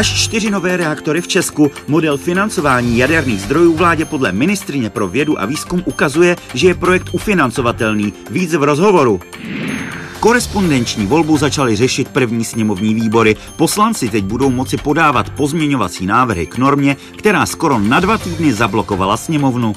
Až 0.00 0.12
čtyři 0.12 0.50
nové 0.50 0.76
reaktory 0.76 1.20
v 1.20 1.28
Česku. 1.28 1.70
Model 1.88 2.16
financování 2.18 2.98
jaderných 2.98 3.40
zdrojů 3.40 3.76
vládě 3.76 4.04
podle 4.04 4.32
ministrině 4.32 4.90
pro 4.90 5.08
vědu 5.08 5.40
a 5.40 5.46
výzkum 5.46 5.82
ukazuje, 5.86 6.36
že 6.54 6.68
je 6.68 6.74
projekt 6.74 7.08
ufinancovatelný. 7.12 8.12
Víc 8.30 8.54
v 8.54 8.62
rozhovoru. 8.62 9.20
Korespondenční 10.20 11.06
volbu 11.06 11.36
začaly 11.36 11.76
řešit 11.76 12.08
první 12.08 12.44
sněmovní 12.44 12.94
výbory. 12.94 13.36
Poslanci 13.56 14.08
teď 14.08 14.24
budou 14.24 14.50
moci 14.50 14.76
podávat 14.76 15.30
pozměňovací 15.30 16.06
návrhy 16.06 16.46
k 16.46 16.58
normě, 16.58 16.96
která 17.16 17.46
skoro 17.46 17.78
na 17.78 18.00
dva 18.00 18.18
týdny 18.18 18.52
zablokovala 18.52 19.16
sněmovnu. 19.16 19.72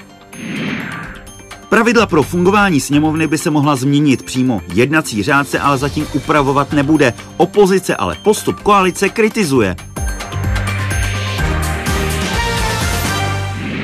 Pravidla 1.69 2.05
pro 2.05 2.23
fungování 2.23 2.79
sněmovny 2.79 3.27
by 3.27 3.37
se 3.37 3.49
mohla 3.49 3.75
změnit 3.75 4.23
přímo. 4.23 4.61
Jednací 4.73 5.23
řád 5.23 5.47
se 5.47 5.59
ale 5.59 5.77
zatím 5.77 6.07
upravovat 6.13 6.73
nebude. 6.73 7.13
Opozice 7.37 7.95
ale 7.95 8.17
postup 8.23 8.59
koalice 8.59 9.09
kritizuje. 9.09 9.75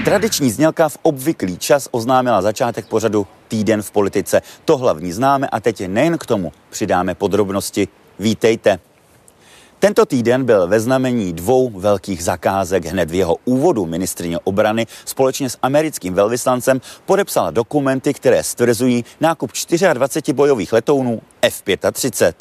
Tradiční 0.06 0.52
znělka 0.52 0.90
v 0.90 0.98
obvyklý 1.02 1.58
čas 1.58 1.88
oznámila 1.92 2.42
začátek 2.42 2.88
pořadu 2.88 3.28
Týden 3.48 3.82
v 3.82 3.92
politice. 3.92 4.42
To 4.66 4.78
hlavní 4.78 5.12
známe 5.12 5.48
a 5.48 5.60
teď 5.60 5.88
nejen 5.88 6.18
k 6.18 6.26
tomu 6.26 6.52
přidáme 6.70 7.16
podrobnosti. 7.16 7.88
Vítejte. 8.20 8.80
Tento 9.80 10.06
týden 10.06 10.46
byl 10.46 10.68
ve 10.68 10.80
znamení 10.80 11.34
dvou 11.34 11.70
velkých 11.70 12.24
zakázek. 12.24 12.86
Hned 12.86 13.12
v 13.12 13.14
jeho 13.14 13.38
úvodu 13.46 13.86
ministrině 13.86 14.40
obrany 14.40 14.88
společně 15.06 15.50
s 15.50 15.58
americkým 15.62 16.14
velvyslancem 16.14 16.82
podepsala 17.06 17.52
dokumenty, 17.52 18.14
které 18.14 18.44
stvrzují 18.44 19.06
nákup 19.22 19.52
24 19.94 20.34
bojových 20.34 20.74
letounů 20.74 21.22
F-35. 21.42 22.34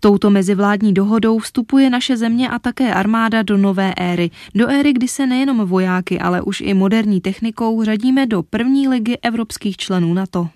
Touto 0.00 0.30
mezivládní 0.30 0.92
dohodou 0.94 1.38
vstupuje 1.38 1.90
naše 1.90 2.16
země 2.16 2.48
a 2.48 2.58
také 2.58 2.94
armáda 2.94 3.42
do 3.42 3.56
nové 3.56 3.94
éry. 3.96 4.30
Do 4.54 4.68
éry, 4.68 4.92
kdy 4.92 5.08
se 5.08 5.26
nejenom 5.26 5.66
vojáky, 5.66 6.18
ale 6.18 6.42
už 6.42 6.60
i 6.60 6.74
moderní 6.74 7.20
technikou 7.20 7.84
řadíme 7.84 8.26
do 8.26 8.42
první 8.42 8.88
ligy 8.88 9.18
evropských 9.22 9.76
členů 9.76 10.14
NATO. 10.14 10.48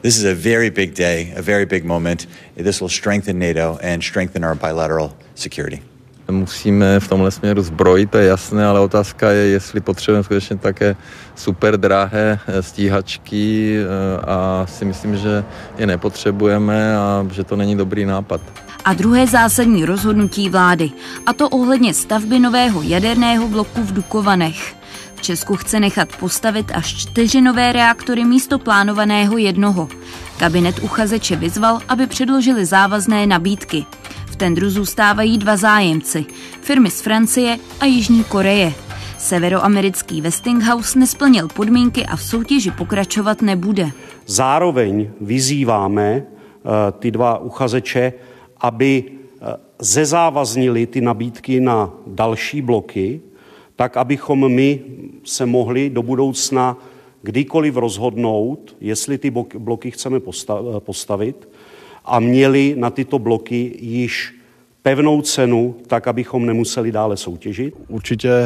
This 0.00 0.16
is 0.16 0.24
a 0.24 0.34
very 0.34 0.70
big 0.70 0.96
day, 0.96 1.34
a 1.38 1.42
very 1.42 1.66
big 1.66 1.84
moment. 1.84 2.28
This 2.56 2.80
will 2.80 2.88
strengthen 2.88 3.38
NATO 3.38 3.78
and 3.92 4.02
strengthen 4.02 4.44
our 4.44 4.54
bilateral 4.54 5.12
security. 5.34 5.82
Musíme 6.30 7.00
v 7.00 7.08
tomhle 7.08 7.30
směru 7.30 7.62
zbrojit, 7.62 8.10
to 8.10 8.18
je 8.18 8.26
jasné, 8.26 8.66
ale 8.66 8.80
otázka 8.80 9.30
je, 9.30 9.46
jestli 9.46 9.80
potřebujeme 9.80 10.24
skutečně 10.24 10.56
také 10.56 10.96
super 11.34 11.76
drahé 11.76 12.38
eh, 12.46 12.62
stíhačky 12.62 13.76
eh, 13.78 14.20
a 14.26 14.66
si 14.68 14.84
myslím, 14.84 15.16
že 15.16 15.44
je 15.78 15.86
nepotřebujeme 15.86 16.96
a 16.96 17.26
že 17.32 17.44
to 17.44 17.56
není 17.56 17.76
dobrý 17.76 18.04
nápad. 18.04 18.63
A 18.84 18.94
druhé 18.94 19.26
zásadní 19.26 19.84
rozhodnutí 19.84 20.48
vlády, 20.48 20.90
a 21.26 21.32
to 21.32 21.48
ohledně 21.48 21.94
stavby 21.94 22.38
nového 22.38 22.82
jaderného 22.82 23.48
bloku 23.48 23.82
v 23.82 23.92
Dukovanech. 23.92 24.76
V 25.14 25.22
Česku 25.22 25.56
chce 25.56 25.80
nechat 25.80 26.16
postavit 26.16 26.72
až 26.74 26.94
čtyři 26.94 27.40
nové 27.40 27.72
reaktory 27.72 28.24
místo 28.24 28.58
plánovaného 28.58 29.38
jednoho. 29.38 29.88
Kabinet 30.38 30.78
uchazeče 30.82 31.36
vyzval, 31.36 31.80
aby 31.88 32.06
předložili 32.06 32.64
závazné 32.64 33.26
nabídky. 33.26 33.86
V 34.26 34.36
tendru 34.36 34.70
zůstávají 34.70 35.38
dva 35.38 35.56
zájemci, 35.56 36.26
firmy 36.60 36.90
z 36.90 37.00
Francie 37.00 37.58
a 37.80 37.84
Jižní 37.84 38.24
Koreje. 38.24 38.72
Severoamerický 39.18 40.20
Westinghouse 40.20 40.98
nesplnil 40.98 41.48
podmínky 41.48 42.06
a 42.06 42.16
v 42.16 42.22
soutěži 42.22 42.70
pokračovat 42.70 43.42
nebude. 43.42 43.90
Zároveň 44.26 45.10
vyzýváme 45.20 46.22
uh, 46.22 46.72
ty 46.98 47.10
dva 47.10 47.38
uchazeče, 47.38 48.12
aby 48.64 49.04
uh, 49.04 49.48
zezávaznili 49.78 50.86
ty 50.86 51.00
nabídky 51.00 51.60
na 51.60 51.92
další 52.06 52.62
bloky, 52.62 53.20
tak 53.76 53.96
abychom 53.96 54.48
my 54.48 54.80
se 55.24 55.46
mohli 55.46 55.90
do 55.90 56.02
budoucna 56.02 56.76
kdykoliv 57.22 57.76
rozhodnout, 57.76 58.76
jestli 58.80 59.18
ty 59.18 59.30
bloky 59.58 59.90
chceme 59.90 60.20
postavit 60.78 61.48
a 62.04 62.20
měli 62.20 62.74
na 62.78 62.90
tyto 62.90 63.18
bloky 63.18 63.76
již 63.80 64.33
pevnou 64.84 65.22
cenu, 65.22 65.76
tak 65.86 66.08
abychom 66.08 66.46
nemuseli 66.46 66.92
dále 66.92 67.16
soutěžit? 67.16 67.74
Určitě 67.88 68.30
eh, 68.30 68.44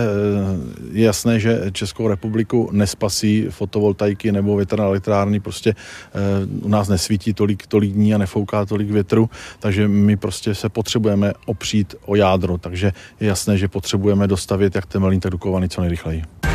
je 0.92 1.04
jasné, 1.04 1.40
že 1.40 1.60
Českou 1.72 2.08
republiku 2.08 2.68
nespasí 2.72 3.46
fotovoltaiky 3.50 4.32
nebo 4.32 4.56
větrné 4.56 4.84
elektrárny, 4.84 5.40
prostě 5.40 5.70
eh, 5.70 6.14
u 6.62 6.68
nás 6.68 6.88
nesvítí 6.88 7.34
tolik, 7.34 7.66
tolik 7.66 7.92
dní 7.92 8.14
a 8.14 8.18
nefouká 8.18 8.64
tolik 8.64 8.90
větru, 8.90 9.30
takže 9.58 9.88
my 9.88 10.16
prostě 10.16 10.54
se 10.54 10.68
potřebujeme 10.68 11.32
opřít 11.46 11.94
o 12.06 12.16
jádro, 12.16 12.58
takže 12.58 12.92
je 13.20 13.28
jasné, 13.28 13.58
že 13.58 13.68
potřebujeme 13.68 14.26
dostavit 14.26 14.74
jak 14.74 14.86
Temelín, 14.86 15.20
tak 15.20 15.32
co 15.68 15.80
nejrychleji. 15.80 16.47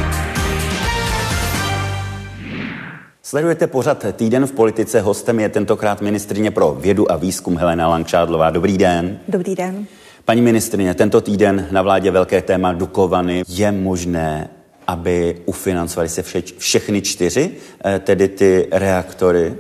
Sledujete 3.33 3.67
pořad 3.67 4.05
Týden 4.13 4.47
v 4.47 4.51
politice. 4.51 5.01
Hostem 5.01 5.39
je 5.39 5.49
tentokrát 5.49 6.01
ministrině 6.01 6.51
pro 6.51 6.77
vědu 6.79 7.11
a 7.11 7.15
výzkum 7.15 7.57
Helena 7.57 7.87
Langčádlová. 7.87 8.49
Dobrý 8.49 8.77
den. 8.77 9.19
Dobrý 9.27 9.55
den. 9.55 9.85
Paní 10.25 10.41
ministrině, 10.41 10.93
tento 10.93 11.21
týden 11.21 11.67
na 11.71 11.81
vládě 11.81 12.11
velké 12.11 12.41
téma 12.41 12.73
Dukovany. 12.73 13.43
Je 13.47 13.71
možné, 13.71 14.49
aby 14.87 15.41
ufinancovali 15.45 16.09
se 16.09 16.23
vše, 16.23 16.43
všechny 16.57 17.01
čtyři, 17.01 17.51
eh, 17.85 17.99
tedy 17.99 18.27
ty 18.27 18.67
reaktory? 18.71 19.55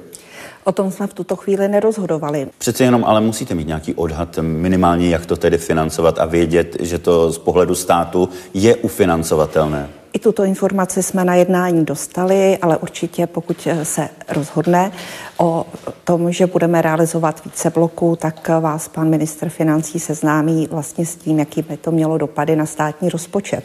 O 0.63 0.71
tom 0.71 0.91
jsme 0.91 1.07
v 1.07 1.13
tuto 1.13 1.35
chvíli 1.35 1.67
nerozhodovali. 1.67 2.47
Přece 2.57 2.83
jenom 2.83 3.03
ale 3.05 3.21
musíte 3.21 3.55
mít 3.55 3.67
nějaký 3.67 3.93
odhad 3.93 4.39
minimálně, 4.41 5.09
jak 5.09 5.25
to 5.25 5.35
tedy 5.35 5.57
financovat 5.57 6.19
a 6.19 6.25
vědět, 6.25 6.77
že 6.79 6.99
to 6.99 7.31
z 7.31 7.37
pohledu 7.37 7.75
státu 7.75 8.29
je 8.53 8.75
ufinancovatelné. 8.75 9.89
Tuto 10.23 10.43
informaci 10.43 11.03
jsme 11.03 11.25
na 11.25 11.35
jednání 11.35 11.85
dostali, 11.85 12.57
ale 12.57 12.77
určitě 12.77 13.27
pokud 13.27 13.67
se 13.83 14.09
rozhodne 14.29 14.91
o 15.37 15.65
tom, 16.03 16.31
že 16.31 16.47
budeme 16.47 16.81
realizovat 16.81 17.45
více 17.45 17.69
bloků, 17.69 18.15
tak 18.15 18.49
vás 18.59 18.87
pan 18.87 19.09
minister 19.09 19.49
financí 19.49 19.99
seznámí 19.99 20.67
vlastně 20.71 21.05
s 21.05 21.15
tím, 21.15 21.39
jaký 21.39 21.61
by 21.61 21.77
to 21.77 21.91
mělo 21.91 22.17
dopady 22.17 22.55
na 22.55 22.65
státní 22.65 23.09
rozpočet. 23.09 23.63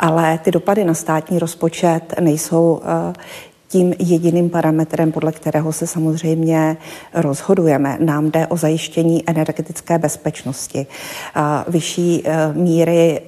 Ale 0.00 0.38
ty 0.38 0.50
dopady 0.50 0.84
na 0.84 0.94
státní 0.94 1.38
rozpočet 1.38 2.14
nejsou 2.20 2.80
eh, 2.84 3.12
tím 3.68 3.94
jediným 3.98 4.50
parametrem, 4.50 5.12
podle 5.12 5.32
kterého 5.32 5.72
se 5.72 5.86
samozřejmě 5.86 6.76
rozhodujeme. 7.14 7.96
Nám 8.00 8.30
jde 8.30 8.46
o 8.46 8.56
zajištění 8.56 9.22
energetické 9.26 9.98
bezpečnosti, 9.98 10.86
eh, 11.36 11.40
vyšší 11.68 12.22
eh, 12.24 12.52
míry 12.52 13.20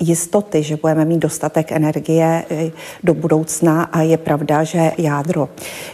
jistoty, 0.00 0.62
že 0.62 0.76
budeme 0.76 1.04
mít 1.04 1.18
dostatek 1.18 1.72
energie 1.72 2.44
eh, 2.50 2.70
do 3.04 3.14
budoucna 3.14 3.82
a 3.82 4.00
je 4.00 4.16
pravda, 4.16 4.64
že 4.64 4.92
jádro 4.98 5.48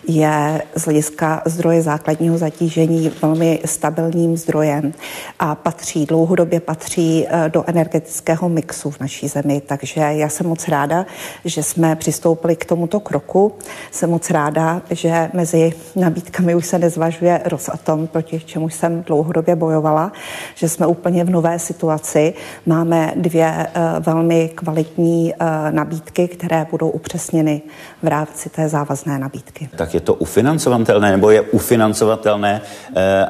je 0.09 0.63
z 0.75 0.83
hlediska 0.85 1.43
zdroje 1.45 1.83
základního 1.83 2.39
zatížení 2.39 3.13
velmi 3.23 3.61
stabilním 3.65 4.37
zdrojem 4.37 4.93
a 5.39 5.55
patří, 5.55 6.07
dlouhodobě 6.07 6.61
patří 6.61 7.27
eh, 7.29 7.49
do 7.49 7.65
energetického 7.67 8.49
mixu 8.49 8.91
v 8.91 9.01
naší 9.01 9.29
zemi. 9.29 9.63
Takže 9.67 10.01
já 10.01 10.29
jsem 10.29 10.47
moc 10.47 10.69
ráda, 10.69 11.07
že 11.45 11.63
jsme 11.63 11.97
přistoupili 11.97 12.57
k 12.57 12.65
tomuto 12.65 13.01
kroku. 13.01 13.53
Jsem 13.91 14.11
moc 14.11 14.31
ráda, 14.31 14.83
že 14.91 15.31
mezi 15.33 15.73
nabídkami 15.97 16.55
už 16.55 16.67
se 16.67 16.79
nezvažuje 16.79 17.41
Rosatom, 17.45 18.07
proti 18.07 18.41
čemu 18.41 18.69
jsem 18.69 19.03
dlouhodobě 19.03 19.57
bojovala, 19.57 20.13
že 20.55 20.69
jsme 20.69 20.87
úplně 20.87 21.25
v 21.25 21.31
nové 21.31 21.59
situaci. 21.59 22.35
Máme 22.67 23.13
dvě 23.17 23.67
eh, 23.75 23.96
velmi 24.01 24.51
kvalitní 24.55 25.35
eh, 25.35 25.73
nabídky, 25.73 26.29
které 26.29 26.67
budou 26.71 26.89
upřesněny 26.91 27.63
v 28.03 28.07
rámci 28.07 28.49
té 28.49 28.69
závazné 28.69 29.19
nabídky. 29.19 29.69
Tak 29.77 29.95
je 29.95 30.01
to 30.01 30.15
ufinancovatelné 30.15 31.11
nebo 31.11 31.31
je 31.31 31.41
ufinancovatelné 31.41 32.61
eh, 32.97 33.27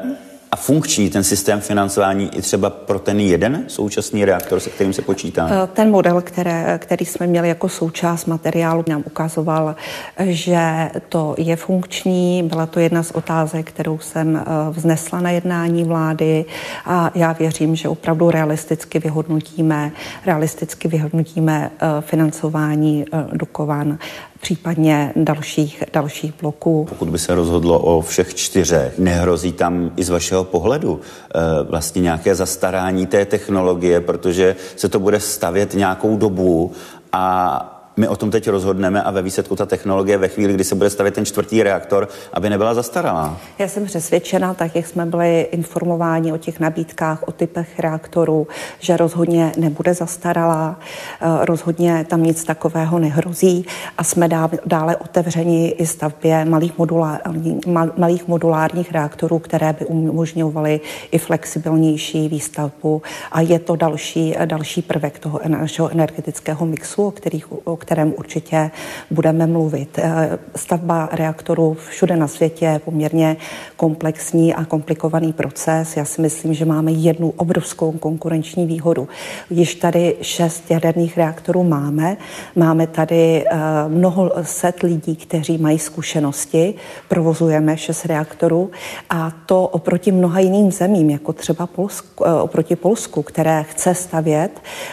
a 0.57 0.59
funkční 0.59 1.11
ten 1.11 1.25
systém 1.25 1.61
financování 1.61 2.31
i 2.37 2.43
třeba 2.43 2.71
pro 2.71 2.99
ten 2.99 3.21
jeden 3.21 3.65
současný 3.67 4.25
reaktor, 4.25 4.61
se 4.61 4.71
kterým 4.71 4.93
se 4.93 5.03
počítá? 5.03 5.49
Eh, 5.51 5.67
ten 5.67 5.91
model, 5.91 6.21
které, 6.21 6.79
který 6.79 7.07
jsme 7.07 7.27
měli 7.27 7.49
jako 7.49 7.69
součást 7.69 8.27
materiálu, 8.27 8.85
nám 8.89 9.03
ukazoval, 9.07 9.77
že 10.19 10.91
to 11.09 11.35
je 11.39 11.57
funkční. 11.57 12.43
Byla 12.43 12.67
to 12.67 12.81
jedna 12.81 13.03
z 13.03 13.11
otázek, 13.11 13.69
kterou 13.69 13.99
jsem 13.99 14.37
eh, 14.37 14.43
vznesla 14.71 15.21
na 15.21 15.31
jednání 15.31 15.85
vlády 15.85 16.45
a 16.87 17.11
já 17.15 17.33
věřím, 17.33 17.77
že 17.77 17.89
opravdu 17.89 18.31
realisticky 18.31 18.99
vyhodnotíme, 18.99 19.93
realisticky 20.27 20.89
vyhodnotíme 20.89 21.71
eh, 21.71 21.87
financování 22.01 23.05
Dukovan 23.33 23.99
případně 24.41 25.13
dalších, 25.17 25.85
dalších 25.93 26.35
bloků. 26.41 26.87
Pokud 26.89 27.09
by 27.09 27.19
se 27.19 27.35
rozhodlo 27.35 27.79
o 27.79 28.01
všech 28.01 28.35
čtyřech, 28.35 28.99
nehrozí 28.99 29.53
tam 29.53 29.91
i 29.97 30.05
z 30.05 30.09
vašeho 30.09 30.45
pohledu 30.45 31.01
eh, 31.01 31.39
vlastně 31.63 32.03
nějaké 32.03 32.35
zastarání 32.35 33.07
té 33.07 33.25
technologie, 33.25 34.01
protože 34.01 34.57
se 34.77 34.89
to 34.89 34.99
bude 34.99 35.21
stavět 35.21 35.75
nějakou 35.75 36.17
dobu 36.17 36.73
a 37.13 37.76
my 37.97 38.09
o 38.09 38.17
tom 38.17 38.31
teď 38.31 38.49
rozhodneme 38.49 39.03
a 39.03 39.11
ve 39.11 39.23
výsledku 39.23 39.57
ta 39.57 39.67
technologie 39.67 40.19
ve 40.19 40.29
chvíli, 40.29 40.55
kdy 40.55 40.65
se 40.65 40.75
bude 40.75 40.91
stavět 40.91 41.15
ten 41.15 41.25
čtvrtý 41.25 41.63
reaktor, 41.63 42.09
aby 42.33 42.51
nebyla 42.51 42.75
zastaralá. 42.75 43.37
Já 43.59 43.69
jsem 43.69 43.85
přesvědčena, 43.85 44.55
tak 44.55 44.77
jak 44.77 44.87
jsme 44.87 45.07
byli 45.07 45.41
informováni 45.41 46.33
o 46.33 46.37
těch 46.37 46.61
nabídkách, 46.61 47.23
o 47.27 47.33
typech 47.33 47.79
reaktorů, 47.79 48.47
že 48.79 48.97
rozhodně 48.97 49.53
nebude 49.57 49.95
zastaralá, 49.95 50.81
eh, 51.21 51.27
rozhodně 51.45 52.07
tam 52.09 52.23
nic 52.23 52.45
takového 52.45 52.99
nehrozí 52.99 53.67
a 53.99 54.05
jsme 54.05 54.29
dále 54.67 54.97
otevřeni 54.97 55.69
i 55.69 55.87
stavbě 55.87 56.45
malých, 56.45 56.79
modulární, 56.79 57.61
malých 57.97 58.29
modulárních 58.29 58.93
reaktorů, 58.93 59.39
které 59.39 59.73
by 59.73 59.87
umožňovaly 59.87 60.81
i 61.11 61.19
flexibilnější 61.19 62.29
výstavbu 62.29 63.03
a 63.33 63.41
je 63.41 63.59
to 63.59 63.77
další, 63.77 64.35
další 64.45 64.83
prvek 64.83 65.19
toho 65.19 65.41
našeho 65.47 65.89
energetického 65.91 66.67
mixu, 66.67 67.07
o, 67.07 67.11
kterých, 67.11 67.67
o 67.67 67.77
kterém 67.87 68.15
určitě 68.17 68.71
budeme 69.11 69.47
mluvit. 69.47 69.99
Eh, 69.99 70.39
stavba 70.57 71.09
reaktorů 71.13 71.77
všude 71.89 72.17
na 72.17 72.29
světě 72.29 72.65
je 72.65 72.79
poměrně 72.79 73.37
komplexní 73.77 74.55
a 74.55 74.65
komplikovaný 74.65 75.33
proces. 75.33 75.97
Já 75.97 76.05
si 76.05 76.23
myslím, 76.23 76.55
že 76.55 76.65
máme 76.65 76.93
jednu 76.93 77.31
obrovskou 77.37 77.93
konkurenční 77.93 78.67
výhodu. 78.67 79.09
Již 79.51 79.75
tady 79.75 80.17
šest 80.23 80.71
jaderných 80.71 81.17
reaktorů 81.17 81.65
máme. 81.65 82.17
Máme 82.57 82.87
tady 82.87 83.45
eh, 83.47 83.57
mnoho 83.89 84.33
set 84.43 84.83
lidí, 84.83 85.17
kteří 85.17 85.59
mají 85.59 85.79
zkušenosti. 85.79 86.75
Provozujeme 87.09 87.77
šest 87.77 88.07
reaktorů 88.07 88.71
a 89.11 89.33
to 89.47 89.63
oproti 89.63 90.13
mnoha 90.13 90.41
jiným 90.41 90.73
zemím, 90.73 91.11
jako 91.11 91.33
třeba 91.33 91.67
Polsku, 91.67 92.27
eh, 92.27 92.33
oproti 92.33 92.77
Polsku, 92.77 93.23
které 93.23 93.63
chce 93.63 93.95
stavět, 93.95 94.51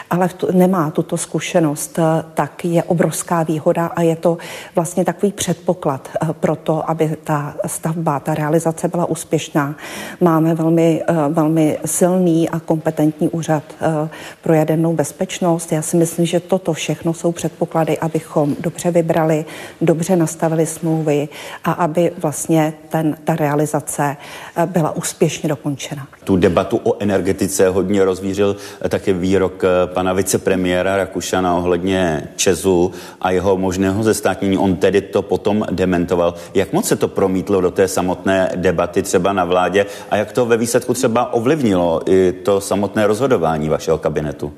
ale 0.10 0.30
nemá 0.52 0.92
tuto 0.92 1.18
zkušenost, 1.18 2.00
tak 2.34 2.66
je 2.66 2.83
obrovská 2.84 3.44
výhoda 3.44 3.86
a 3.86 4.02
je 4.02 4.16
to 4.16 4.38
vlastně 4.76 5.06
takový 5.06 5.32
předpoklad 5.32 6.10
eh, 6.14 6.34
pro 6.34 6.56
to, 6.56 6.90
aby 6.90 7.18
ta 7.24 7.56
stavba, 7.66 8.20
ta 8.20 8.34
realizace 8.34 8.88
byla 8.88 9.06
úspěšná. 9.06 9.76
Máme 10.22 10.56
velmi, 10.56 11.04
eh, 11.08 11.14
velmi 11.30 11.80
silný 11.86 12.50
a 12.50 12.60
kompetentní 12.60 13.30
úřad 13.30 13.64
eh, 13.82 14.10
pro 14.42 14.54
jadernou 14.54 14.94
bezpečnost. 14.94 15.72
Já 15.72 15.82
si 15.82 15.98
myslím, 15.98 16.26
že 16.26 16.40
toto 16.40 16.74
všechno 16.74 17.14
jsou 17.14 17.32
předpoklady, 17.32 18.00
abychom 18.00 18.56
dobře 18.60 18.92
vybrali, 18.92 19.46
dobře 19.82 20.16
nastavili 20.16 20.66
smlouvy 20.66 21.30
a 21.64 21.72
aby 21.72 22.12
vlastně 22.18 22.74
ten, 22.90 23.18
ta 23.24 23.36
realizace 23.36 24.18
byla 24.66 24.96
úspěšně 24.96 25.50
dokončena. 25.50 26.08
Tu 26.24 26.38
debatu 26.38 26.80
o 26.84 26.96
energetice 27.00 27.70
hodně 27.70 28.06
rozvířil 28.06 28.56
také 28.90 29.14
výrok 29.14 29.64
pana 29.86 30.14
vicepremiéra 30.14 30.98
Rakušana 30.98 31.56
ohledně 31.56 32.28
Česu 32.36 32.92
a 33.22 33.32
jeho 33.32 33.58
možného 33.58 34.04
zestátnění. 34.04 34.58
On 34.58 34.76
tedy 34.76 35.02
to 35.02 35.22
potom 35.22 35.66
dementoval. 35.72 36.34
Jak 36.54 36.74
moc 36.74 36.88
se 36.88 36.96
to 36.96 37.08
promítlo 37.08 37.62
do 37.62 37.72
té 37.72 37.88
samotné 37.88 38.52
debaty 38.56 39.02
třeba 39.02 39.34
na 39.34 39.46
vládě 39.46 39.86
a 40.10 40.16
jak 40.16 40.32
to 40.32 40.46
ve 40.46 40.58
výsledku 40.58 40.94
třeba 40.94 41.34
ovlivnilo 41.34 42.02
i 42.10 42.32
to 42.32 42.62
samotné 42.62 43.08
rozhodování 43.08 43.70
vašeho 43.70 43.98
kabinetu? 43.98 44.54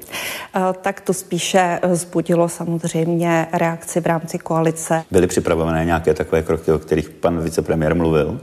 Tak 0.81 1.01
to 1.01 1.13
spíše 1.13 1.79
zbudilo 1.91 2.49
samozřejmě 2.49 3.47
reakci 3.53 4.01
v 4.01 4.05
rámci 4.05 4.37
koalice. 4.37 5.03
Byly 5.11 5.27
připravené 5.27 5.85
nějaké 5.85 6.13
takové 6.13 6.43
kroky, 6.43 6.71
o 6.71 6.79
kterých 6.79 7.09
pan 7.09 7.39
vicepremiér 7.39 7.95
mluvil? 7.95 8.39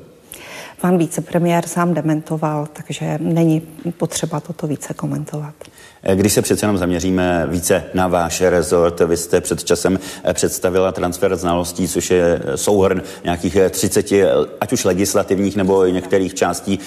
Pan 0.83 0.99
vicepremiér 0.99 1.67
sám 1.67 1.95
dementoval, 1.95 2.69
takže 2.73 3.19
není 3.21 3.63
potřeba 3.97 4.41
toto 4.41 4.67
více 4.67 4.95
komentovat. 4.95 5.55
Když 6.15 6.33
se 6.33 6.43
přece 6.43 6.65
jenom 6.65 6.79
zaměříme 6.79 7.47
více 7.51 7.85
na 7.95 8.09
váš 8.09 8.41
rezort, 8.41 9.01
vy 9.01 9.17
jste 9.17 9.41
před 9.41 9.65
časem 9.65 9.99
představila 10.33 10.93
transfer 10.93 11.37
znalostí, 11.37 11.89
což 11.89 12.11
je 12.11 12.41
souhrn 12.55 13.03
nějakých 13.25 13.57
30, 13.71 14.13
ať 14.61 14.73
už 14.73 14.85
legislativních 14.85 15.57
nebo 15.57 15.87
některých 15.87 16.35
částí 16.35 16.79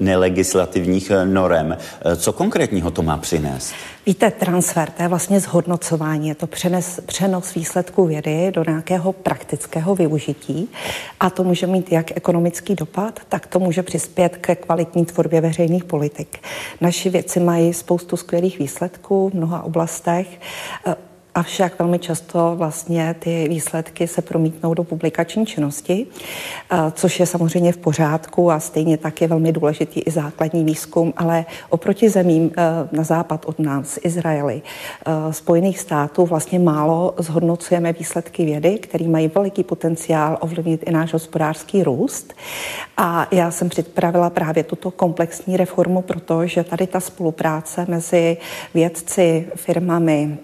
nelegislativních 0.00 1.12
norem. 1.24 1.76
Co 2.16 2.32
konkrétního 2.32 2.90
to 2.90 3.02
má 3.02 3.16
přinést? 3.16 3.72
Víte, 4.06 4.30
transfer, 4.30 4.90
to 4.90 5.02
je 5.02 5.08
vlastně 5.08 5.40
zhodnocování, 5.40 6.28
je 6.28 6.34
to 6.34 6.46
přenes, 6.46 7.00
přenos 7.06 7.54
výsledků 7.54 8.06
vědy 8.06 8.52
do 8.54 8.64
nějakého 8.64 9.12
praktického 9.12 9.94
využití 9.94 10.68
a 11.20 11.30
to 11.30 11.44
může 11.44 11.66
mít 11.66 11.92
jak 11.92 12.16
ekonomický 12.16 12.74
dopad, 12.74 13.20
tak 13.28 13.46
to 13.46 13.58
může 13.58 13.82
přispět 13.82 14.36
ke 14.36 14.56
kvalitní 14.56 15.04
tvorbě 15.04 15.40
veřejných 15.40 15.84
politik. 15.84 16.38
Naši 16.80 17.10
věci 17.10 17.40
mají 17.40 17.74
spoustu 17.74 18.16
skvělých 18.16 18.58
výsledků 18.58 19.30
v 19.30 19.34
mnoha 19.34 19.62
oblastech. 19.62 20.26
Avšak 21.34 21.78
velmi 21.78 21.98
často 21.98 22.54
vlastně 22.56 23.14
ty 23.18 23.46
výsledky 23.48 24.06
se 24.08 24.22
promítnou 24.22 24.74
do 24.74 24.84
publikační 24.84 25.46
činnosti, 25.46 26.06
což 26.92 27.20
je 27.20 27.26
samozřejmě 27.26 27.72
v 27.72 27.76
pořádku 27.76 28.50
a 28.50 28.60
stejně 28.60 28.96
tak 28.96 29.20
je 29.20 29.28
velmi 29.28 29.52
důležitý 29.52 30.00
i 30.00 30.10
základní 30.10 30.64
výzkum, 30.64 31.12
ale 31.16 31.44
oproti 31.68 32.08
zemím 32.08 32.50
na 32.92 33.02
západ 33.02 33.44
od 33.46 33.58
nás, 33.58 33.98
Izraeli, 34.02 34.62
Spojených 35.30 35.78
států, 35.78 36.26
vlastně 36.26 36.58
málo 36.58 37.14
zhodnocujeme 37.18 37.92
výsledky 37.92 38.44
vědy, 38.44 38.78
které 38.78 39.08
mají 39.08 39.28
veliký 39.34 39.64
potenciál 39.64 40.38
ovlivnit 40.40 40.82
i 40.86 40.92
náš 40.92 41.12
hospodářský 41.12 41.82
růst. 41.82 42.34
A 42.96 43.26
já 43.30 43.50
jsem 43.50 43.68
připravila 43.68 44.30
právě 44.30 44.64
tuto 44.64 44.90
komplexní 44.90 45.56
reformu, 45.56 46.02
protože 46.02 46.64
tady 46.64 46.86
ta 46.86 47.00
spolupráce 47.00 47.86
mezi 47.88 48.36
vědci, 48.74 49.48
firmami, 49.56 50.38